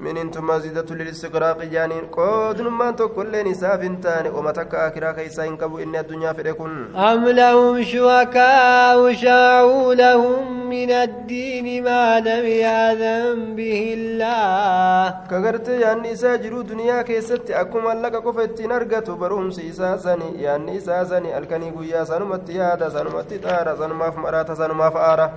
[0.00, 5.80] من أنتم مزيدة للاستقراق جانين قود نمان تقول نساف انتان وما تكا اكرا كيسا انكبوا
[5.80, 15.14] ان الدنيا فريكون ام لهم شركاء شرعوا لهم من الدين ما لم يأذن به الله
[15.30, 22.04] كغرت يعني ساجروا دنيا كيست اكما لك قفت نرغت برهم سيساسني يعني ساسني الكني قويا
[22.04, 25.32] سنمت يادا سنمت تارا سنماف مراتا سنماف آرا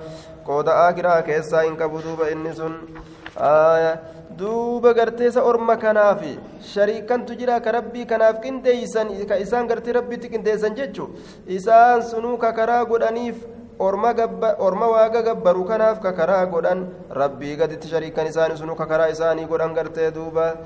[0.46, 2.74] قود اكرا كيسا انكبوا دوبا انسون
[3.38, 10.28] آية duuba garteessa orma kanaafi shariikantu jira ka rabbii kanaaf qindeeysan ka isaan gartee rabbitti
[10.28, 11.10] qindeessan jechu
[11.46, 13.36] isaan sunuu ka karaa godhaniif
[13.78, 19.46] orma waaqa gabbaru kanaaf ka karaa godhan rabbii gaditti shariikan isaanii sunuu ka karaa isaanii
[19.46, 20.56] godhan gartee duuba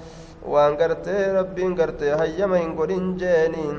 [0.44, 3.78] waan gartee rabbiin gartee hayyama hin godhin jeeniin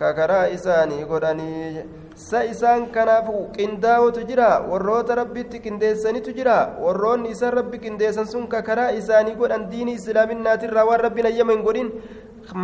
[0.00, 1.84] ka karaa isaanii godhanii
[2.26, 8.62] sa isaan kanaaf qindaa'utu jira warroota rabbitti qindeessanitu jira warroonni isaan rabbi qindeessan sun ka
[8.68, 11.90] karaa isaanii godhan diinii islaaminaatirraa waan rabbiin hayyama hin godhin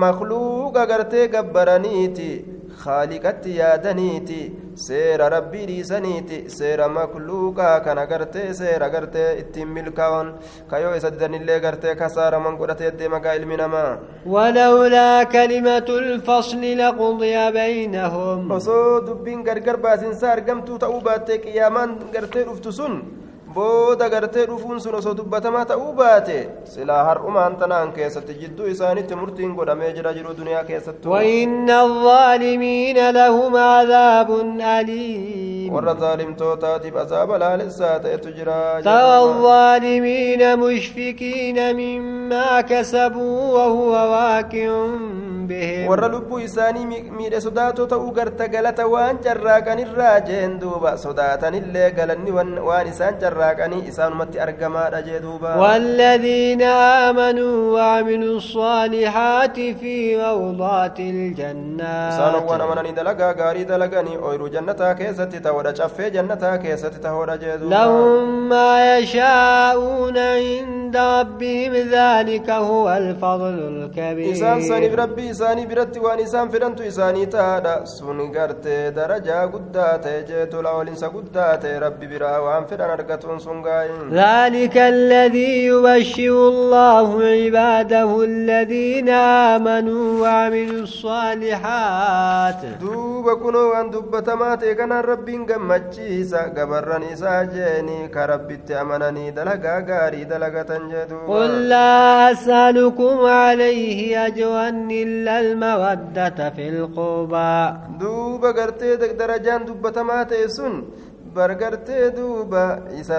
[0.04, 2.30] makluuqa gartee gabbaraniiti
[2.84, 4.40] khaaliqatti yaadaniiti
[4.86, 10.28] seera rabbii dhiisaniiti seera makluuqaa kana gartee seera gartee ittiin milkaa'on
[10.70, 13.92] kayoo isa didanillee gartee kasaaraman godhatee deemagaa ilmi namaa
[14.26, 18.48] ولولا كلمة الفصل لقضي بينهم
[19.06, 22.94] dubbiin gargar baasinsa argamtuu ta'uu baattee qiyaamaan gartee dhuftu sun
[23.56, 26.38] booda gartee dhufuun sun osoo dubbatamaa ta'uu baate
[26.74, 33.56] silaa har'umaan tanaan keessatti jidduu isaanitti murtiin godhamee jira jiru duniyaa keessatti وإن الظالمين لهم
[33.56, 34.30] عذاب
[34.78, 44.86] أليم warra zaalimtootaatiif azaaba laalessaa ta'etu jira ترى الظالمين مشفقين مما كسبوا وهو واقع
[45.48, 46.84] بهم warra lubbuu isaanii
[47.18, 52.30] miidhe sodaatoo ta'uu garta galata waan carraaqanirraa jeen duuba sodaatanillee galanni
[52.68, 55.56] waan isaan carraaqanii isaanumatti argamaadha jee duuba.
[55.56, 65.40] والذين آمنوا وعملوا الصالحات في روضات الجنات isaanowwan amananii dalagaa gaarii dalaganii ooyiruu jannataa keessatti
[65.40, 67.74] ta'oodha caffee jannataa keessatti ta'oodha jee duuba.
[67.74, 74.32] لهم ما يشاءون عند ربهم ذلك هو الفضل الكبير.
[74.32, 77.84] إسان ساني بربي إساني برتي وان إسان فرنت إساني تادا
[78.36, 83.31] قرتي درجة قدات جيتو لأولنسا قدات ربي برا وان فرن سنغاين
[84.12, 92.62] ذلك الذي يبشر الله عباده الذين آمنوا وعملوا الصالحات.
[92.80, 100.62] دوبا كنو وان دبتمات كان ربي قمتشيسا قبرن إسا جيني كربت أمنني دلقا غاري دلقا
[100.62, 107.54] تنجدو قل لا أسألكم عليه أجرا إلا المودة في القربى.
[108.00, 110.48] duuba gartee darajaan dubbatamaa ta'e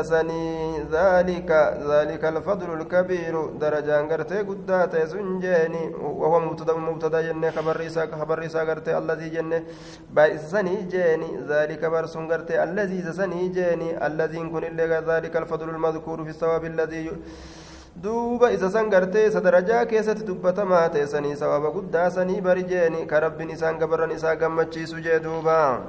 [0.03, 7.85] sanii zaalika zaalika alfadlu lkabiiru darajaan gartee guddaa ta'e sun jeeni wahuwa mubtada jenne kabarri
[7.85, 9.63] isaa kabarri isaa gartee allazii jenne
[10.35, 15.73] isa sanii jeeni zaalika barsun gartee allazii isa sanii jeeni allaziin kun illee zaalika alfadlu
[15.73, 17.09] lmadkuuru fi sawaabi allazii
[18.03, 22.65] duuba isa san gartee isa darajaa keessatti dubbatamaa ta'e sababa guddaa sanii bari
[23.07, 25.81] ka rabbiin isaan gabarran isaa gammachiisu jee duuba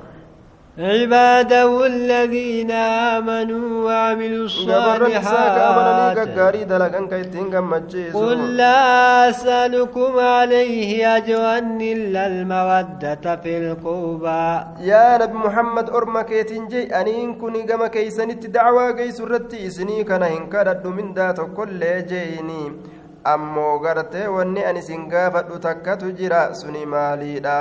[0.79, 8.39] عباده الذين آمنوا وعملوا gabarran isaa ka amananii الصالحات gaggaarii dalagan ka ittiin gammachiisu قل
[8.57, 11.57] لا أسألكم عليه أجرا
[11.93, 14.45] إلا المودة في القربى
[14.87, 20.31] yaa nabi muhammad orma keetiin jee aniin kun gama keeysanitti dacwaa geeysu irratti isinii kana
[20.35, 22.61] hin kadhadhu mindaa tokkollee jeeyini
[23.33, 27.57] ammoo gartee wanni ani isin gaafadhu takkatu jira suni maaliidha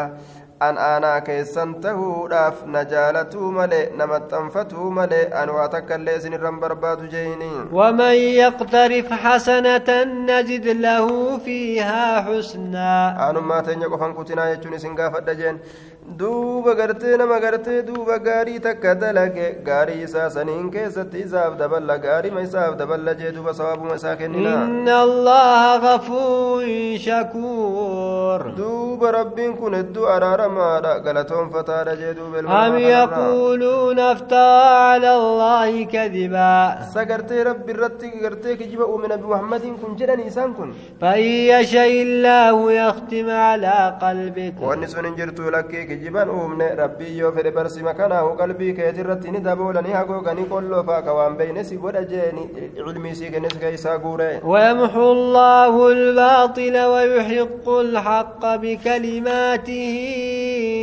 [0.65, 7.07] an aanaa keessan tahuudhaaf na jaalatuu malee na maxxanfatuu malee an waa takkaillee isinirran barbaadu
[7.13, 9.89] jeeyini ومن يقترف حسنة
[10.29, 11.07] نزد له
[11.45, 12.89] فيها حسنا
[13.25, 15.57] aanummaa teenya qofan kutinaa jechuun isin gaafadha jeen
[16.03, 22.41] duuba gartee nama gartee duuba gaarii takka dalage gaarii isaa saniin keessatti isaaf daballa gaarima
[22.47, 26.63] isaaf daballa jee duuba sawaabuma isaa kennina إن الله غفور
[26.97, 32.89] شكور duuba rabbiin kun hedduu araaramaadha galatoonfataadha jee duuba namaa kanarraa.
[32.91, 40.27] يقولون افترى على الله كذبا sagartee rabbi irratti gartee kijiba uume nabi muhammadiin kun jedhani
[40.27, 46.67] isaan kun فإن يشاء الله يختم على قلبك wanni sun hin jirtu lakkii kijiban uumne
[46.81, 51.37] rabbii yoo fedhe barsima kanaahu qalbii keeti irratti ni daboolanii hagooganii qolloo faa ka waan
[51.41, 52.43] beeyne si godha jeeni
[52.83, 59.95] ilmii sii kennes keeysaa guure ويمحو الله الباطل ويحق الحق بكلماته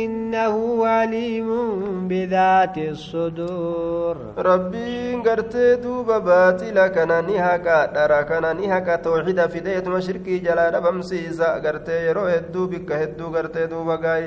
[0.05, 0.55] إنه
[0.87, 1.49] عليم
[2.07, 4.15] بذات الصدور
[5.25, 11.59] gartee duuba baatila kana ni haqa dhara kana ni haqa tawxida fideetuma shirkii jalaa dhabamsiisa
[11.65, 14.25] gartee yeroo hedduu bikka hedduu gartee duuba gaa'e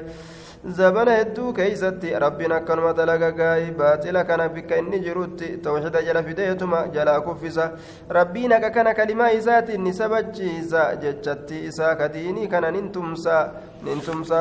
[0.67, 6.87] zabana hedduu keeysatti rabbiin akkanuma dalaga gaa'e baatila kana bikka inni jirutti tawxida jala fideetuma
[6.95, 7.71] jalaa kuffisa
[8.09, 13.53] rabbiin haqa kana kalimaa isaatiin ni sabachiisa jechatti isaa kadiinii kana nin tumsa
[13.85, 14.41] nin tumsa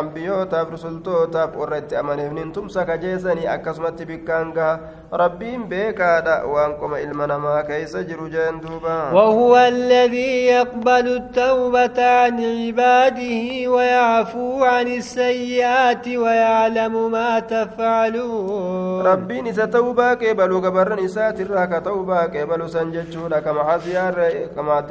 [0.00, 4.80] ambiyootaaf rusultootaaf warra itti amaneef nin tumsa kajeesanii akkasumatti bikkaan gaha
[5.12, 12.34] rabbiin beekaadha waan qoma ilma namaa keeysa jiru jeen duuba وهو الذي يقبل التوبة عن
[12.40, 22.28] عباده ويعفو عن السيئات ويعلم ما تفعلون rabbiin isa tawbaa qeebalu gabarran isaatirraa ka tawbaa
[22.32, 24.26] qeebalu san jechuudha ka maxasiyaarra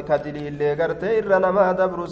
[0.07, 2.07] ka diliillee gartee irra namaa dabru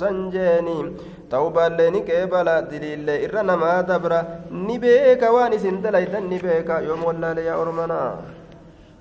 [1.34, 4.20] tawbaallee ni qeebala diliillee irra namaa dabra
[4.67, 8.12] ni beeka waan isin dalaydan ni beeka yoom wallaale yaa ormanaa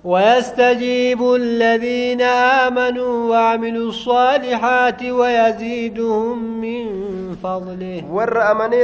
[0.03, 2.21] ويستجيب الذين
[2.65, 6.85] آمنوا وعملوا الصالحات ويزيدهم من
[7.43, 8.03] فضله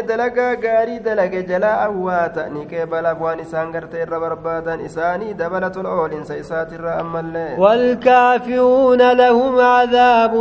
[0.08, 5.90] dalagaa gaarii dalage jalaa awwaata ni qeebalaaf waan isaan gartee irra barbaadan isaanii dabala tola
[5.90, 10.34] oolinsa isaatirra ammallee والكافرون لهم عذاب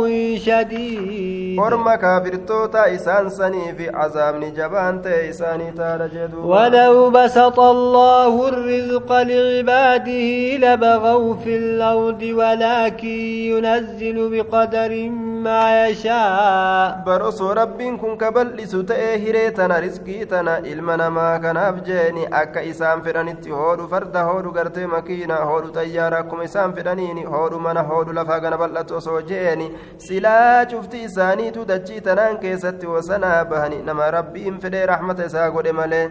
[0.45, 9.11] شديد orma kaafirtoota isaan saniif cazaabni jabaan ta'e isaanii taadha jedhu ولو بسط الله الرزق
[9.11, 13.17] لعباده لبغوا في الأرض ولكن
[13.51, 20.57] ينزل بقدر ما يشاء bar osoo rabbiin kun ka bal'isu ta'ee hiree tana riskii tana
[20.71, 26.47] ilma namaa kanaaf jeeni akka isaan fedhanitti hoodhu farda hoodhu gartee makiina hoodhu xayyaara akkuma
[26.49, 29.67] isaan fedhaniini hoodhu mana hoodhu lafaa gana bal'atu osoo jeeni
[30.07, 36.05] silaa cufti isaaniitu dachii tanaan keessatti wasanaa bahani nama rabbiin fedhee rahmata isaa godhe malee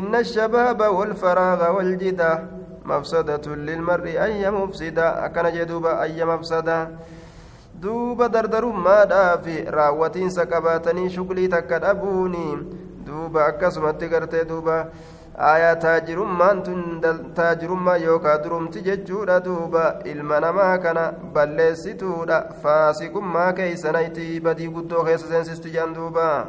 [0.00, 2.30] inna shabaaba walfaraaga waljida
[2.84, 3.66] mafsadatun
[7.82, 12.58] duuba ayya mafsada duuba dardarummaadhaa fi raawwatiinsa qabaatanii shuglii takka dhabuuni
[13.06, 14.86] duuba akkasumatti gartee duuba
[15.38, 17.00] aayaa taajirummaan tun
[17.34, 25.68] taajirummaa yookaa durumti jechuudha duuba ilma namaa kana balleessituudha faasikummaa keeysanayti badii guddoo keessa seensistu
[25.68, 26.46] jaan duuba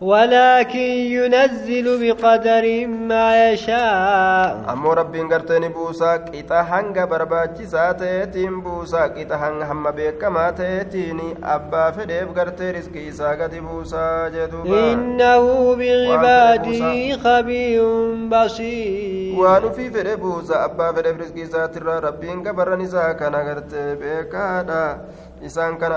[0.00, 0.78] ولكن
[1.18, 4.64] ينزل بقدر ما يشاء.
[4.72, 11.34] أمو ربي قرتني بوسا قطع هنگا برباچي ساتيتين بوسا قطع هنگ هم بيكما تيتيني.
[11.42, 14.92] أبا فديب قرتي رزقي ساقت بوسا جدوبا.
[14.92, 19.38] إنه بعباده خبير بصير.
[19.38, 24.98] وأنو في فدي بوسا أبا فديب رزقي ساتر ربي قبرني ساكنا قرتي بيكادا
[25.46, 25.92] إسان كان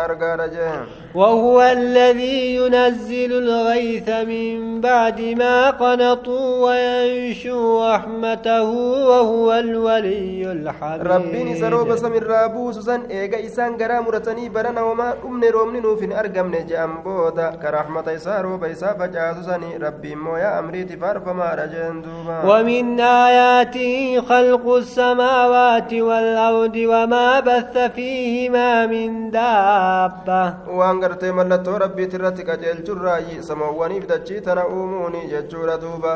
[1.15, 8.69] وهو الذي ينزل الغيث من بعد ما قنطوا وينشو رحمته
[9.09, 11.07] وهو الولي الحميد.
[11.07, 16.55] ربين سروب سمر رابوس سن إيغا إسان غرا مرتني برنا وما أمن رومن نوفن أرقم
[16.55, 22.37] نجام بودا كرحمة إسارو بيسا فجاس سني ربي مويا أمري تفار فما رجن دوبا.
[22.49, 32.43] ومن آياته خلق السماوات والأرض وما بث فيهما من دابة waan gartee mallattoo rabbiit irratti
[32.49, 36.13] qajeelchurraayi samoowwaniif dachii tana uumuuni jechuudha duuba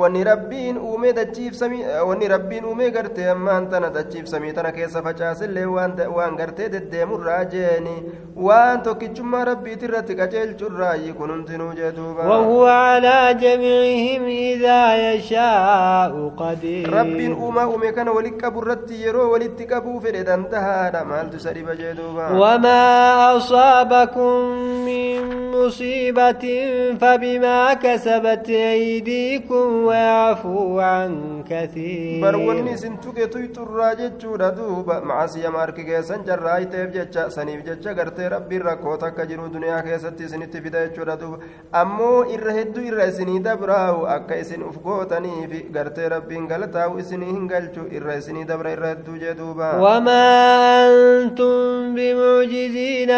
[0.00, 5.02] wanni rabbiin uumee dachiif samii wanni rabbiin uumee gartee ammaan tana dachiif samii tana keessa
[5.08, 5.66] facaasillee
[6.16, 7.96] waan gartee deddeemurraa jeeni
[8.48, 16.90] waan tokkichummaa rabbiit irratti qajeelchurraayi kun hundinuu jee duuba وهو على جميعهم إذا يشاء قدير
[17.96, 22.24] kana walitti qabu irratti yeroo walitti qabuu fedhe dandahaadha maaltu isa dhiba jee duuba
[22.56, 24.40] وما أصابكم
[24.88, 26.44] من مصيبة
[27.00, 32.22] فبما كسبت أيديكم ويعفو عن كثير
[33.96, 39.82] jechuudha duuba macasiyama harki keessan jarraayiteef jecha saniif jecha gartee rabbiin rakkoo takka jiru duniyaa
[39.86, 41.38] keessatti isinitti fida jechuudha duuba
[41.80, 47.46] ammoo irra hedduu irra isinii dabraawu akka isin uf gootaniif gartee rabbiin galataa'u isinii hin
[47.52, 50.26] galchu irra isinii dabra irra hedduu jee duuba وما
[50.86, 52.45] أنتم بمعجزين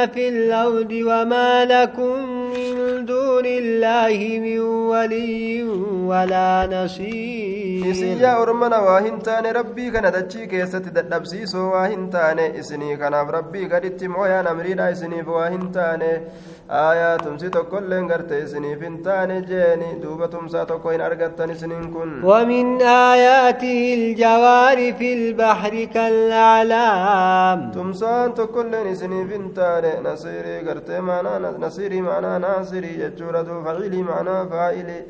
[0.07, 2.17] في الأرض وما لكم
[2.55, 5.63] من دون الله من ولي
[6.07, 7.49] ولا نصير
[10.49, 16.11] keessatti dadhabsiisoo waa hin taane isinii kanaaf rabbii gaditti mooyaan amriidha isiniif waa hin taane
[16.81, 22.11] aayaa tumsi tokkoilleen garte isiniif hin taane jeeni duuba tumsaa tokko hin argattan isiniin kun
[22.25, 29.18] ومن آياته الجوار في البحر كالأعلام tumsaan tokkoilleen isiniif hin
[30.65, 35.03] gartee maanaa nasiirii maanaa naasirii jechuudha duu faciilii maanaa faa'ilii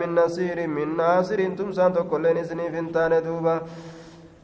[0.00, 3.97] min nasiirin min naasiriin tumsaan tokkoilleen isiniif hin taane duuba waan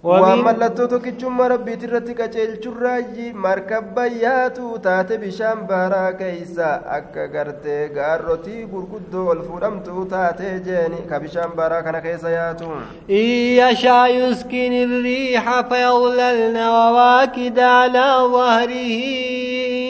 [0.05, 9.25] mallattoo tokkichummaa rabbiiti irratti qaceelchurraayyi markabba yaatu taate bishaan baaraa keeysa akka gartee gaarrotii gurguddoo
[9.35, 12.69] ol fuudhamtu taate jeeni ka bishaan baaraa kana keessa yaatu
[13.09, 18.95] يشاء يسكن الريح فيظللن رواكد على ظهره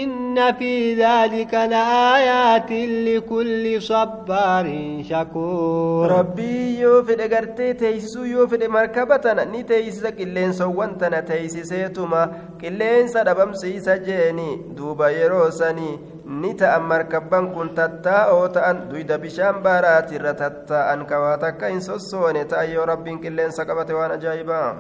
[0.02, 2.70] إن في ذلك لآيات
[3.06, 4.66] لكل صبار
[5.10, 9.62] شكور rabbii yoo fedhe gartee teeysisuu yoo fedhe markaba tana ni
[10.04, 12.28] teeysisa qilleensawwan tana teeysiseetuma
[12.60, 20.34] qilleensa dhabamsiisa jeeni duuba yeroo sanii ni ta'an markabban kun tattaa'oo ta'an duyda bishaan baaraatirra
[20.34, 24.76] tattaa'an kawaa takka hin sossoone ta'an yoo rabbiin qilleensa qabate waan ajaa'ibaa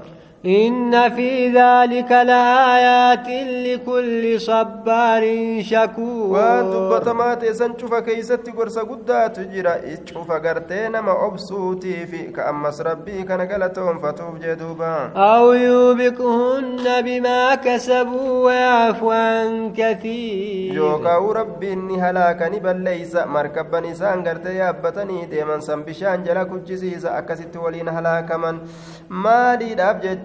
[0.46, 3.28] إن في ذلك لآيات
[3.66, 5.24] لكل صبار
[5.62, 6.38] شكور.
[6.38, 9.74] ودبت ما تيسن شوفا كيست قرص قدات جرا
[10.04, 15.12] شوفا قرتين ما أبسوتي في كأمس ربي كان قلتهم فتوب جدوبا.
[15.16, 20.74] أو يوبقهن بما كسبوا ويعفو عن كثير.
[20.74, 27.56] جوكا ربي إني هلاك نبال ليس مركب نسان قرت يابتني ديما سنبشان جلا كجزيز أكسيت
[27.56, 28.30] ولين هلاك
[29.08, 29.74] ما لي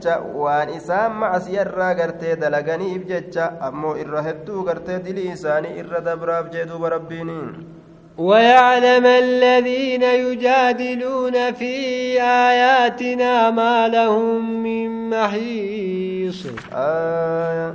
[0.10, 6.52] jecha waan isaan macsiyarraa gartee dalaganiif jecha ammoo irra hedduu gartee dilii isaanii irra dabraaf
[6.54, 7.78] jee duuba rabbiiniin
[8.20, 11.76] ويعلم الذين يجادلون في
[12.22, 16.42] آياتنا ما لهم من محيص
[16.74, 17.74] Aayaa.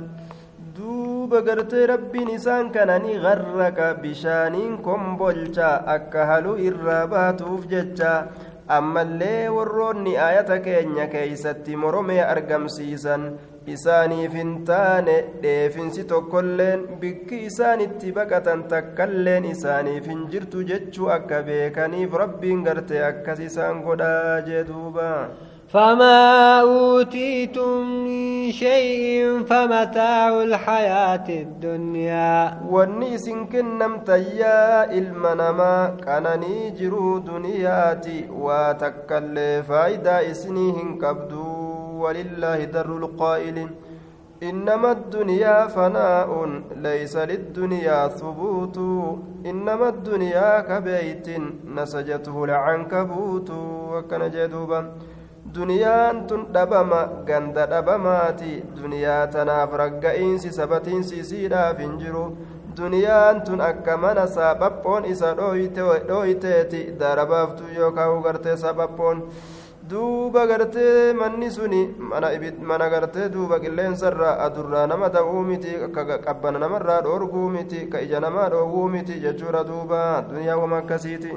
[0.77, 8.27] duuba gartee rabbiin isaan kana ni garraqa bishaaniin kombolcha akka haluu irraa baatuuf jecha
[8.67, 13.25] ammallee warroonni aayata keenya keeysatti moromee argamsiisan
[13.73, 22.13] isaaniif hin taane dheefinsi tokkolleen bikki isaanitti baqatan takkalleen isaaniif hin jirtu jechuu akka beekaniif
[22.23, 25.09] rabbiin gartee akkas isaan godhaa jee duuba
[25.75, 32.61] فما أوتيتم من شيء فمتاع الحياة الدنيا.
[32.69, 41.43] والنيس كنا متيا المنما كان نيجر دنياتي وتكل فايدا إسنيهن كبدو
[42.03, 43.67] ولله در القائل
[44.43, 48.77] إنما الدنيا فناء ليس للدنيا ثبوت
[49.45, 51.27] إنما الدنيا كبيت
[51.75, 53.49] نسجته العنكبوت
[53.91, 54.91] وكان جدوباً
[55.53, 62.23] duniyaan tun dhabama ganda dhabamaati duniyaa tanaaf ragga'iinsi sabatiinsi isiidhaaf hin jiru
[62.77, 69.21] duniyaan tun akka mana saapaphoon isa dhooyteeti darabaaftu yookaan gartee saapaphoon
[69.89, 71.81] duuba gartee manni suni
[72.71, 75.77] mana gartee duuba qilleensarraa adurraa nama ta'uu miti
[76.25, 81.31] qabbana namarraa dhoorguu miti ka ija namaa dhoowwuu miti jechuudha duuba duniyaa wama akkasiiti.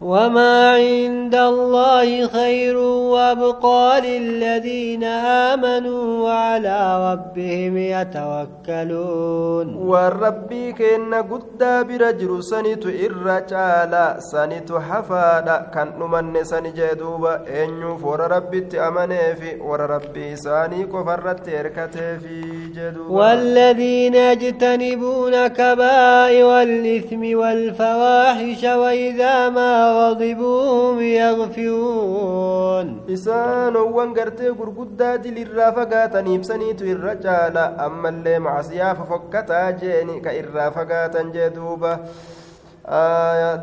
[0.00, 12.86] وما عند الله خير وابقى للذين آمنوا وعلى ربهم يتوكلون والربي كن قد برجل سنت
[12.86, 17.34] إرجالا سنت حفادا كان نمن سنجدوبا
[17.64, 22.40] إن فور ربي تأمني في ور ربي ساني كفرت إركتي في
[22.74, 30.61] جدوبا والذين يجتنبون كبائر الإثم والفواحش وإذا ما غضبوا
[30.91, 40.31] هم يغفرون isaanowwan gartee gurguddaa dilirraa fagaataniif saniitu irra caala ammallee macsiyaa fofokkataa jeeni ka
[40.41, 41.91] irraa fagaatan jee duuba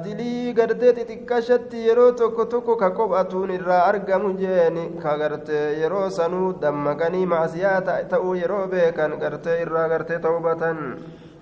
[0.05, 6.49] dilii gartee xixiqqashatti yeroo tokko tokko ka qophatuun irraa argamu jeeni ka gartee yeroo sanuu
[6.63, 7.81] dammaqanii macsiyaa
[8.13, 10.79] ta'uu yeroo beekan gartee irraa gartee ta'ubatan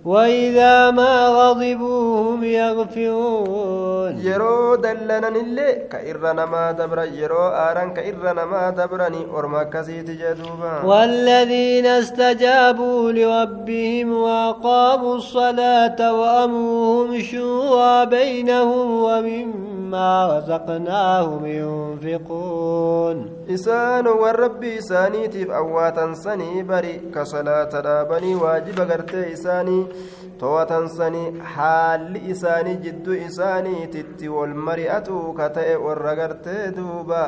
[0.05, 4.19] وإذا ما غضبوا هم يغفرون.
[4.19, 5.59] يرو دلنا نل
[5.91, 10.83] كإرنا ما دبر يرو آران كإرنا ما دبرني أرما كسيت جدوبا.
[10.83, 23.29] والذين استجابوا لربهم وأقاموا الصلاة وأمرهم شورى بينهم ومما رزقناهم ينفقون.
[23.49, 31.39] إسان والرب إساني تيب أواتا سني بري كصلاة رابني واجب قرتي إساني isaanii to'atan sanii
[31.55, 37.21] haalli isaanii jidduu isaaniititti wal mari'atu ka ta'e warra gartee duuba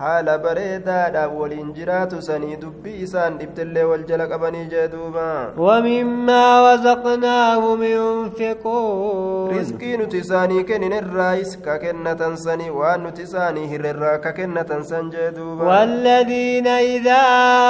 [0.00, 5.26] haala bareedaadhaaf waliin jiraatu sanii dubbii isaan dhibdellee wal jala qabanii jee duuba
[5.58, 6.44] ومما
[6.74, 14.32] رزقناهم ينفقون riskii nuti isaanii kennin irraayis ka kennatan sanii waan nuti isaanii hirrirraa ka
[14.38, 17.22] kennatan san jee duuba والذين إذا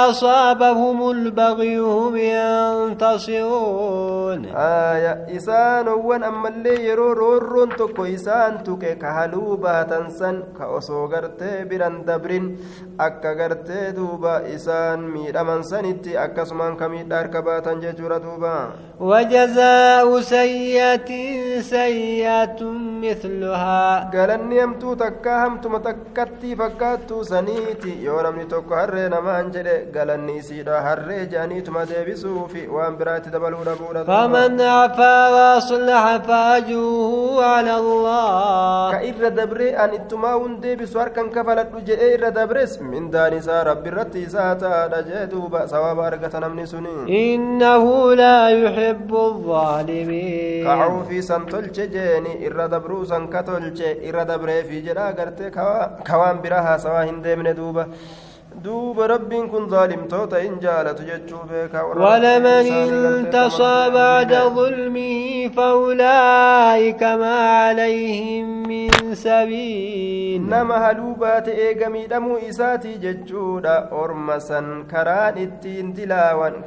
[0.09, 2.15] أصابهم البغي هم
[3.11, 11.07] ينتصرون aya isaanowwan ammallee yeroo roorroon tokko isaan tuqe ka haluu baatan san ka osoo
[11.11, 12.45] gartee biran dabrin
[12.97, 18.55] akka gartee duuba isaan miidhaman sanitti akkasumaan ka miidhaa harka baatan jechuudha duuba
[19.01, 21.09] وجزاء سيئة
[21.61, 22.61] سيئة
[23.01, 30.37] مثلها galanni hamtuu takkaa hamtuma takkatti fakkaattuu saniiti yoo namni tokko harree namaan jedhe galanni
[30.41, 34.05] isiidha harree jedhaniituma deebisuufi waan biraatti dabaluu dhabuudha.
[34.05, 41.81] فمن عفا وأصلح فأجره على الله ka irra dabree an ittumaa hun deebisu harkan kafaladhu
[42.11, 46.89] jedhee irra dabres mindaan isaa rabbi irratti isaa taadha jee duuba sawaaba argata namni suni
[47.09, 54.81] إنه لا يحب الظالمين san tolche jeeni irra dabruu san ka tolche irra dabree fi
[54.81, 57.87] jedhaa gartee ka waan biraa haasawaa hin deemne duuba
[59.51, 69.15] kun zaalimtoota hin jaalatu jechuu beekaa warra ولمن انتصى بعد ظلمه فأولئك ما عليهم من
[69.15, 70.41] سبيل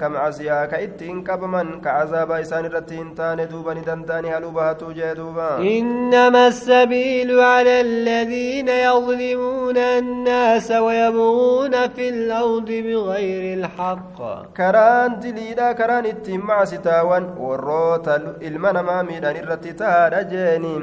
[0.01, 4.53] ka macasiyaa ka ittiin qabaman ka cazaabaa isaan irratti hin taane duuba ni danda'ani haluu
[4.59, 14.19] bahatuu jee duuba إنما السبيل على الذين يظلمون الناس ويبغون في الأرض بغير الحق
[14.59, 18.15] karaan ittiin macasitaawan warroota
[18.49, 20.75] ilma namaa miidhan irratti tahaadha jeeni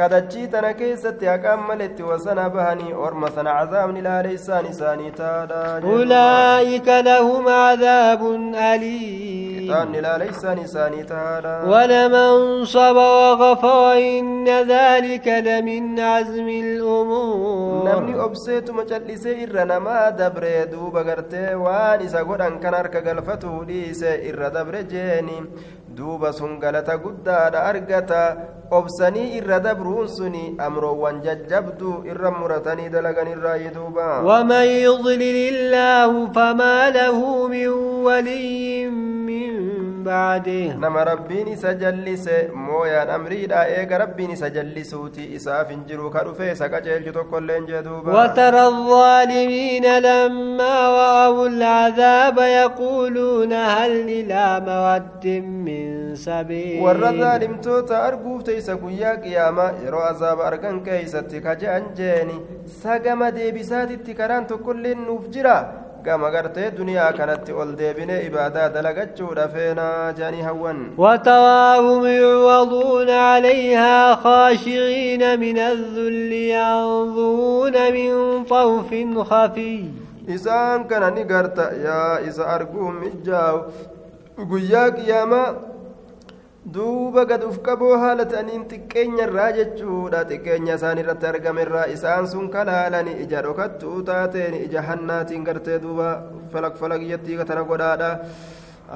[0.00, 6.88] kadachii tana keessatti haqaan maletti wasana bahanii orma sana cazaabni ilaale isaan isaanii taadha أولئك
[6.88, 8.22] لهم عذاب
[8.54, 18.24] أليم isaan ilaale isaan isaanii taadha ولمن صبر وغفر إن ذلك لمن عزم namni الأمور
[18.26, 24.50] obseetuma callisee irra namaa dabre duuba gartee waan isa godhan kan harka galfatu dhiise irra
[24.56, 25.38] dabre jeeni
[25.96, 28.22] duuba sun galata guddaadha argata
[28.78, 36.90] obsanii irra dabruun suni amroowwan jajjabdu irra muratanii dalagan irraayi duuba ومن يضلل الله فما
[36.90, 37.18] له
[37.48, 37.68] من
[38.06, 39.50] ولي من
[40.04, 46.22] بعده nama rabbiin isa jallise mooyaan amriidha eega rabbiin isa jallisuuti isaaf hin jiru ka
[46.24, 54.44] dhufe isa qaceelchu tokkoillee hin jee duuba وترى الظالمين لما رأوا العذاب يقولون هل إلى
[54.66, 55.26] مرد
[55.66, 62.34] من سبيل warra zaalimtoota arguuf teeysa guyyaa qiyaamaa yeroo azaaba argan keeysatti ka je'an jeeni
[62.82, 65.54] sagama deebisaatitti karaan tokkoillee nuuf jira
[66.04, 75.40] gama gartee duniyaa kanatti ol deebine ibaadaa dalagachuudha feenaa jeanii hawwan وتراهم يعرضون عليها خاشعين
[75.40, 78.90] من الذل ينظرون من طرف
[79.30, 79.84] خفي
[80.36, 83.60] isaan kana ni garta yaa isa arguun mijjaawu
[84.50, 85.48] guyyaa qiyaamaa
[86.75, 92.27] duuba gad uf qaboo haala ta'aniin xiqqeenya irraa jechuudha xiqqeenya isaan irratti argame irraa isaan
[92.33, 96.09] sun kalaalani ija dhokattuu taateen ija hannaatiin gartee duuba
[96.53, 98.11] falak falakiyyattii tana godhaadha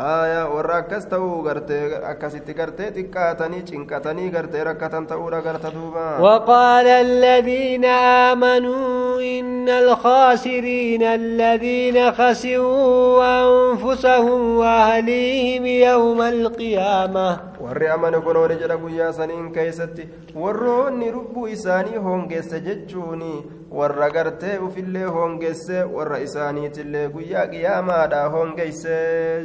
[0.08, 6.88] aya warra akkas ta'uu gartee akkasitti gartee xiqqaatanii cinqatanii gartee rakkatan ta'uudha garta duuba وقال
[6.88, 7.86] الذين
[8.30, 17.30] آمنوا إن الخاسرين الذين خسروا أنفسهم وأهليهم يوم القيامة
[17.65, 20.09] Warri amane kunooni jedha guyyaa saniin keeysatti
[20.45, 23.33] warroonni lubbuu isaanii hongeesse jechuuni
[23.81, 28.97] warra gartee ufillee hongeesse warra isaaniitillee guyyaa qiyaamaadha hongeeyse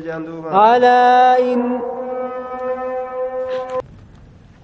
[0.05, 0.49] jedhan duuba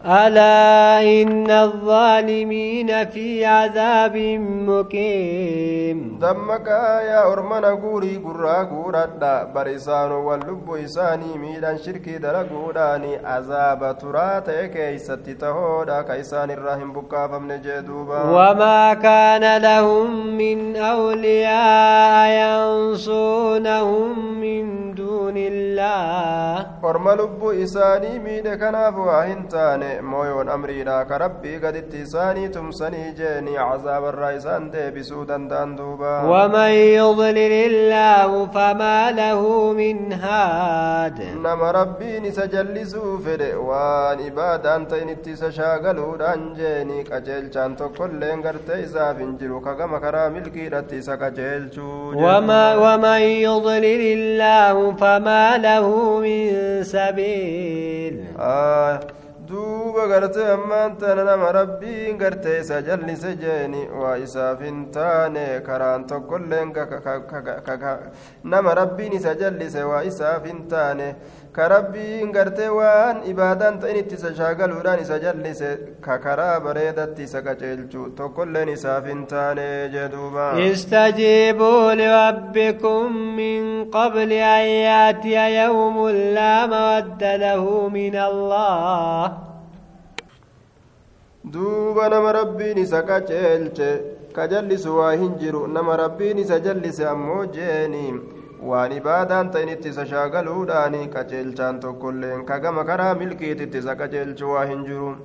[0.05, 4.17] ألا إن الظالمين في عذاب
[4.69, 6.19] مقيم
[8.25, 16.17] gurraa guuradha bar isaanowwan lubbu isaanii miidhan shirkii dalaguudhaani azaaba turaa ta'e keeysatti tahoodha ka
[16.23, 26.65] isaan irraa hin buqqaafamne jee duuba وما كان لهم من أولياء ينصونهم من دون الله
[27.65, 34.31] isaanii miidhe kanaaf waa hin taane mooyoon amriidha ka rabbii gaditti isaanii tumsanii jeeni cazaabarraa
[34.39, 39.41] isaan deebisuu danda'an duuba ومن يضلل الله فما له
[39.73, 47.75] من هاد nama rabbiin isa jallisuu fedhe waan ibaadaan ta'in itti isa shaagaluudhaan jeeni qajeelchaan
[47.75, 54.95] tokkolleen gartee isaaf hin jiru ka gama karaa milkiidhatti isa qajeelchuu وما ومن يضلل الله
[55.01, 55.87] فما له
[56.19, 58.99] من سبيل آه
[59.47, 66.05] duuba gartee ammaan tana nama rabbiin gartee isa jallise jeeni waa isaaf hin taane karaan
[66.11, 66.73] tokkolleen
[68.43, 71.15] nama rabbiin isa jallise waa isaaf hin taane
[71.55, 75.69] ka rabbiin gartee waan ibaadaan ta'in itti isa shaagaluudhaan isa jallise
[76.05, 83.61] ka karaa bareedatti isa qaceelchu tokkolleen isaaf hin taane jee duuba استجيبوا لربكم من
[83.97, 85.97] قبل أن يأتي يوم
[86.37, 89.31] لا مرد له من الله
[91.53, 93.89] duuba nama rabbiin isa qaceelche
[94.35, 98.05] ka jallisu waa hin jiru nama rabbiin isa jallise ammoo jeeni
[98.69, 104.65] waan ibaadaan ta'in itti isa shaagaluudhaani qaceelchaan tokkolleen ka gama karaa milkiititti isa qaceelchu waa
[104.73, 105.15] hin jiru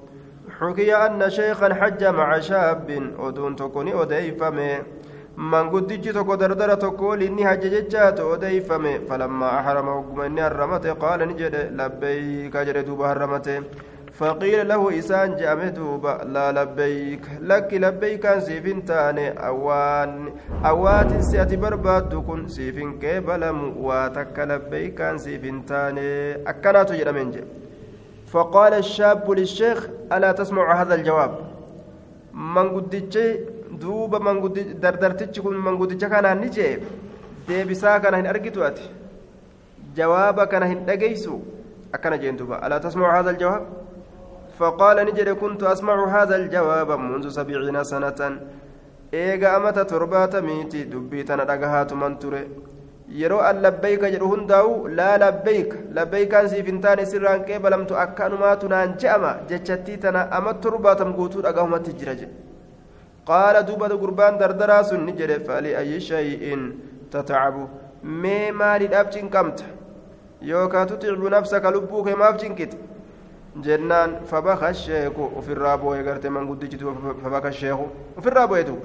[0.60, 2.88] حكي أن شيخا حج مع شاب
[3.18, 4.72] أدون تكوني أديفمي
[5.36, 11.20] من قدج تكو دردر تقول إني حج ججات أديفمي فلما أحرم وقم إني هرمت قال
[11.28, 13.56] نجد لبيك أجر دوب هرمته
[14.20, 17.24] فقيل له إسان جامع دوبا لا لبيك.
[17.40, 20.12] لك لبيك سيفين تاني أوان.
[20.70, 26.10] أوات سيأتي برباد كن سيفين كيبلم واتك لبيك سيفين تاني.
[26.50, 27.42] أكنات جرمين جي.
[28.32, 29.78] فقال الشاب للشيخ
[30.12, 31.32] ألا تسمع هذا الجواب؟
[32.34, 33.16] من قدتش
[33.80, 36.78] دوبا من قد دردرتش كن من قدتش كان نجي
[37.48, 38.84] deebisaa kana hin argitu ati
[39.98, 41.40] jawaaba kana hin dhageysu
[41.96, 43.64] akkana jeen duba alaa tasmacu hada aljawaab
[44.60, 48.20] فقال نجد كنت أسمع هذا الجواب منذ سبعين سنة
[49.14, 52.42] إيغا أمتا تربات ميتي دبيتنا رقهات من تري
[53.20, 58.92] yeroo an labbayka jedhu hundaa'u laa labbayka labbaykaan siif hin taane sirraan qeebalamtu akkanumaatu naan
[59.02, 62.34] je'ama jechattii tana ama torbaatam guutuu dhagahumatti jira jedhe
[63.30, 66.62] qaala duuba gurbaan dardaraa sun ni jedhe fali ayyi shay'in
[67.14, 67.64] tatacabu
[68.22, 69.66] mee maaliidhaaf cinqamta
[70.52, 72.76] yookaa tuticbu nafsaka lubbuu kee maaf cinqite
[73.67, 77.87] jennaan fabaka sheeku ofirraa boo'e gartee manguddichitu fabaka sheeku
[78.17, 78.75] ofirraa boo'etu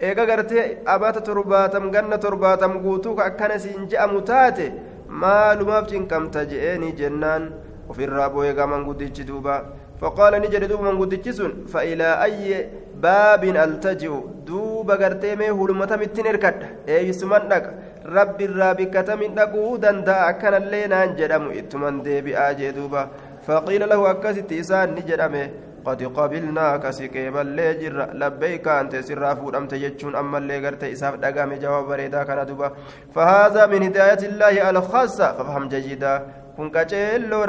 [0.00, 4.72] eega gartee abata torbaatam ganna torbaatam guutuu ka akkana siin je'amu taate
[5.08, 7.50] maalumaaf cinqamta je'eeni jennaan
[7.88, 9.58] ofirraa boo'ee gaman guddichi duuba
[10.00, 11.40] فقال نجد دوب من قدتشس
[11.74, 12.70] فإلى أي
[13.02, 14.14] باب ألتجئ
[14.46, 17.64] دوب قرتي مي هلمة متن إركد أي سمن لك
[18.06, 23.02] رب الرابك تمن لقو دندا أكن اللينا جدم إتمن ديبي آجي دوبا
[23.47, 25.49] فقيل له أكست إسان نجدمه
[25.85, 31.83] قد قبلناك سكيبا لجر لبيك أنت سرا فودمت جتشون أما اللي قرت إساف دقام جواب
[31.87, 32.71] بريدا كان دوبا
[33.15, 35.69] فهذا من هداية الله الخاصة ففهم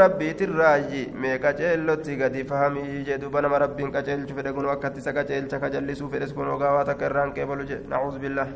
[0.02, 5.58] rabbiitirraayi mee qaceellotti gadi fahamii jee duba nama rabbiin qaceelchu fedhe kun akkatti isa qaceelcha
[5.64, 8.48] kajallisuu fedhes kun ogaawaa takka irraan qeebalu je nacuuzu billah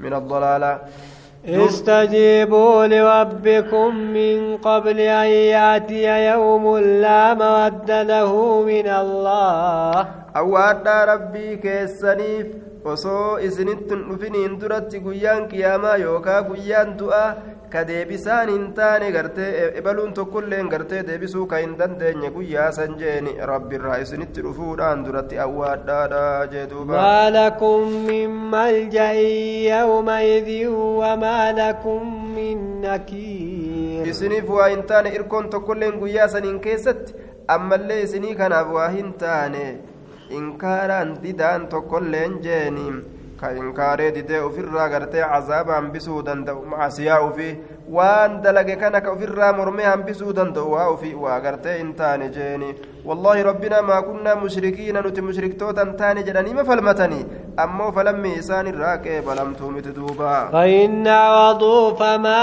[0.00, 0.70] min addalaala
[1.48, 10.08] استجيبوا لربكم من قبل أن يأتي يوم لا مرد له من الله.
[10.36, 12.46] أوعد ربي كالسنيف
[12.84, 17.34] وصو إذن تنفني اندرت قيان قياما يوكا قيان دؤا
[17.72, 19.48] ka deebisaan hin taane gartee
[19.80, 26.22] ebaluun tokkolleen gartee deebisuu ka hin dandeenye guyyaa san jeeni rabbiirraa isinitti dhufuudhaan duratti awwaadhaadha
[26.54, 35.14] jee duuba maa lakum min malja'in yawmaidin wamaa lakum min nakiir isiniif waa hin taane
[35.20, 37.14] irkoon tokkolleen guyyaa saniin keessatti
[37.58, 39.64] ammallee isinii kanaaf waa hin taane
[40.40, 42.88] inkaaraan didaan tokkolleen jeeni
[43.40, 47.52] ka inkaaree didee ofirraa gartee cazaaba hambisuu danda'u macasiyaa ufii
[47.96, 52.70] waan dalage kana ka ofirraa mormee hambisuu danda'u waa ufii waa gartee hin taane jeeni.
[53.08, 57.26] والله ربنا ما كنا مشركين نتي مشركتوتا تاني جدني ما فلمتني
[57.58, 62.42] أما فلم إسان الراكب فلم تومت دوبا فإن عرضوا فما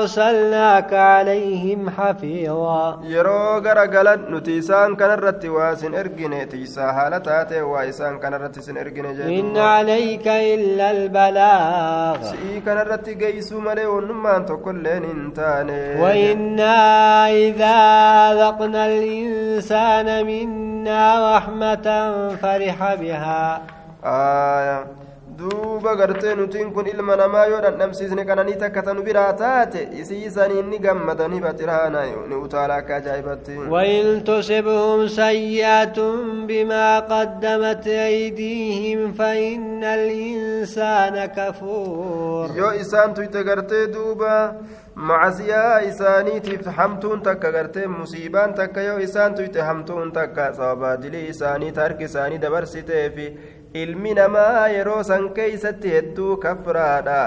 [0.00, 8.58] أرسلناك عليهم حفيظا يرو غرغلت نتيسان كان الرت واسن ارجن تيسا حالتات واسان كان الرت
[8.58, 17.28] سن ارجن إن عليك إلا البلاغ سي كان الرت جيسو ملي ونمان تكلين انتاني وإنا
[17.30, 17.78] إذا
[18.34, 21.86] ذقنا الإنسان منا رحمة
[22.42, 23.62] فرح بها.
[24.04, 24.99] آية.
[25.40, 30.78] Duuba gartee nutiin kun ilma namaa yoo dhandhamsiisne kananii takka tanu biraa taate isiisanii ni
[30.86, 35.98] gammadanii batiraana ni utaala akka ajaa'ibatti وإن تصبهم سيئة
[36.48, 44.54] بما قدمت أيديهم فإن الإنسان كفور yoo isaan tuyte gartee duuba
[44.94, 51.72] macasiyaa isaaniitiif hamtuun takka gartee musiibaan takka yoo isaan tuyte hamtuun takka sababaa dilii isaanii
[51.76, 53.26] harki isaanii dabarsiteefi
[53.74, 57.18] ilmi namaa yeroo san keeysatti hedduu kafraadha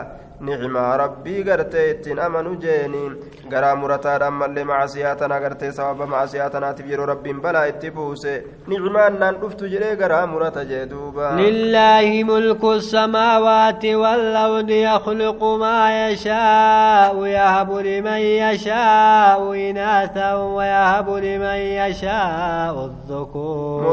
[1.94, 3.02] ittiin amanu jeeni
[3.52, 8.34] garaa murataadha ammallee macasiyaa tana gartee sababa macasiyaa tanaatiif yeroo rabbiin balaa itti buuse
[8.68, 17.26] nicmaan naan dhuftu jedhee garaa murata jee duuba لله ملك السماوات والأرض يخلق ما يشاء
[17.26, 23.84] يهب لمن يشاء إناثا ويهب لمن يشاء الذكور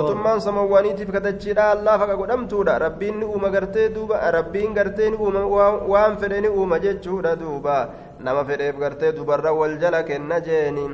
[2.01, 5.45] faqa godhamtuudha rabbiin ni uuma gartee duuba rabbiin gartee ni uuma
[5.93, 7.89] waan fedhe ni uuma jechuudha duuba
[8.25, 10.85] nama fedheef gartee dubarra wal jala kenna jeeni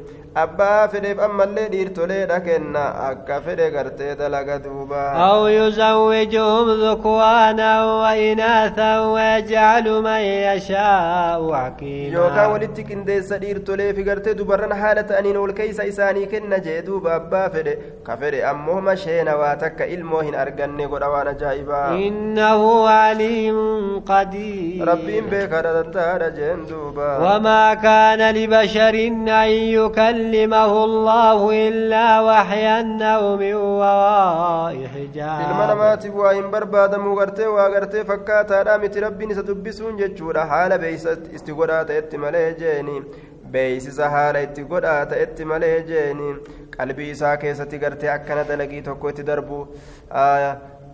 [0.42, 7.70] abbaa fedheef ammallee dhiirtoleedha kenna akka fedhe gartee dalaga duuba أو يزوجهم ذكرانا
[8.00, 15.52] وإناثا ويجعل من يشاء yookaan عقيما walitti qindeessa dhiirtolee fi gartee dubarran haala ta'aniin ol
[15.58, 17.74] keeysa isaanii kenna jee duuba abbaa fedhe
[18.06, 23.58] ka fedhe ammoo masheena waa takka ilmoo hin arganne godha waan ajaa'ibaa إنه عليم
[24.12, 28.94] قدير rabbiin beekaadha dandaadha jeen duuba وما كان لبشر
[29.44, 35.40] أن يكلمه الله إلا وحيا أو من وراء حجاب.
[35.40, 40.44] إلما نماتي بوائن برباد مغرتي وغرتي فكاتا رامت ربي نستبسون جتشورا.
[40.44, 43.02] حال بيست استغرات اتمالي جيني.
[43.46, 46.28] beeysisa haala itti godhaata itti malee jeeni
[46.76, 48.42] qalbii isaa keessatti gartee akkana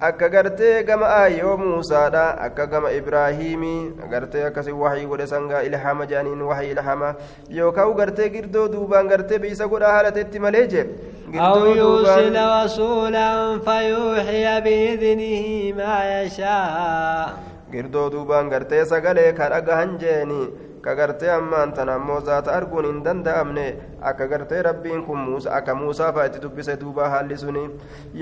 [0.08, 6.42] akka gartee gama ayyoo muusaadha akka gama ibraahiimii gartee akkasi waxii godhe sangaa ilhama jedhaniin
[6.50, 7.10] waxii ilhama
[7.58, 10.86] yookaan gartee girdoo duubaan gartee beeysa godhaa haala ta'etti malee jee
[11.32, 13.28] أو يرسل رسولا
[13.66, 15.46] فيوحي بإذنه
[15.78, 17.28] ما يشاء
[17.72, 20.42] girdoo duubaan gartee sagalee ka dhagahan jeeni
[20.84, 23.66] ka gartee ammaan tana ammoo zaata arguun hin danda'amne
[24.10, 27.64] akka gartee rabbiin kun muusa akka muusaa fa'a itti dubbise duuba haalli suni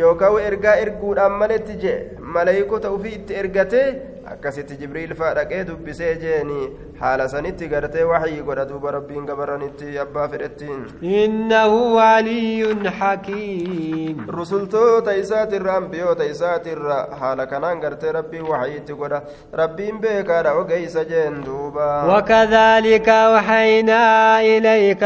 [0.02, 1.94] yookaan ergaa erguudhaan maletti je
[2.36, 3.88] maleeykota ufii itti ergatee
[4.32, 6.58] akkasitti jibriil fa'a dhaqee dubbisee jeeni
[7.00, 15.74] haala sanitti gartee waxii godha duuba rabbiin gabaranitti abbaa fedhettiin إنه علي حكيم rusultoota isaatirra
[15.76, 19.22] ambiyoota isaatirra haala kanaan gartee rabbiin waxii itti godha
[19.62, 21.88] rabbiin beekaadha ogeeysa jeen duuba
[22.20, 25.02] كذلك أوحينا إليك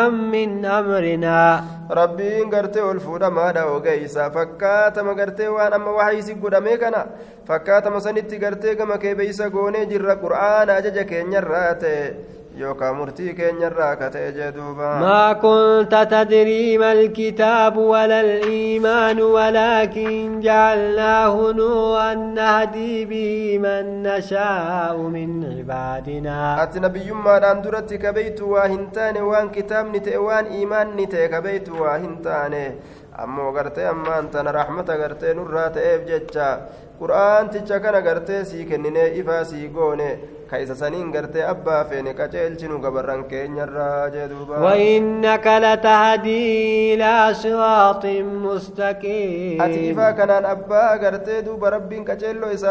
[0.00, 7.00] روحا من أمرنا rabbiin gartee ol fuudhamaadha ogeeysa fakkaatama gartee waan amma waxaysi godhamee kana
[7.48, 12.14] fakkaatama sanitti gartee gama keebeysa goonee jirra qur'aana ajaja keenyarraa ta'e
[12.60, 20.40] yookaan murtii keenyarraa ka ta'e jee duuba ما كنت تدري ما الكتاب ولا الإيمان ولكن
[20.40, 29.20] جعلناه نورا نهدي به من نشاء من عبادنا ati nabiyyummaadhaan duratti kabeytu waa hin taane
[29.30, 32.64] waan kitaabni ta'e waan iimaanni ta'e kabeytu waa hin taane
[33.22, 36.48] ammoo gartee ammaan tana raxmata gartee nurraa ta'eef jecha
[37.00, 40.08] qur'aanticha kana gartee sii kenninee ifaa sii goone
[41.52, 48.06] abbaa feene qaceelchinu gabarran keenyarraa jee duuba وإنك لتهدي إلى صراط
[48.46, 49.60] مستقيم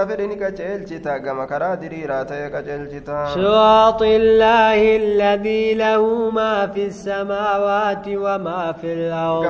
[0.10, 8.06] fedhe ni qaceelchita gama karaa diriiraa ta'e qaceelchita صراط الله الذي له ما في السماوات
[8.08, 9.46] وما في الأرض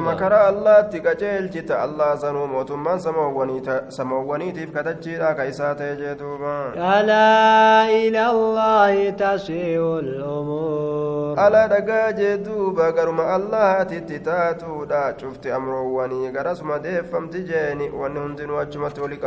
[4.78, 11.48] katachiidha ka isaa ta'e jee duuba ألا إلى الله تسيء الأمور.
[11.48, 18.50] ألا دقاج دوبا قرم الله تتتاتو دا شفت أمرو واني قرس ديفم تجيني واني هندن
[18.50, 19.26] واجمت ولك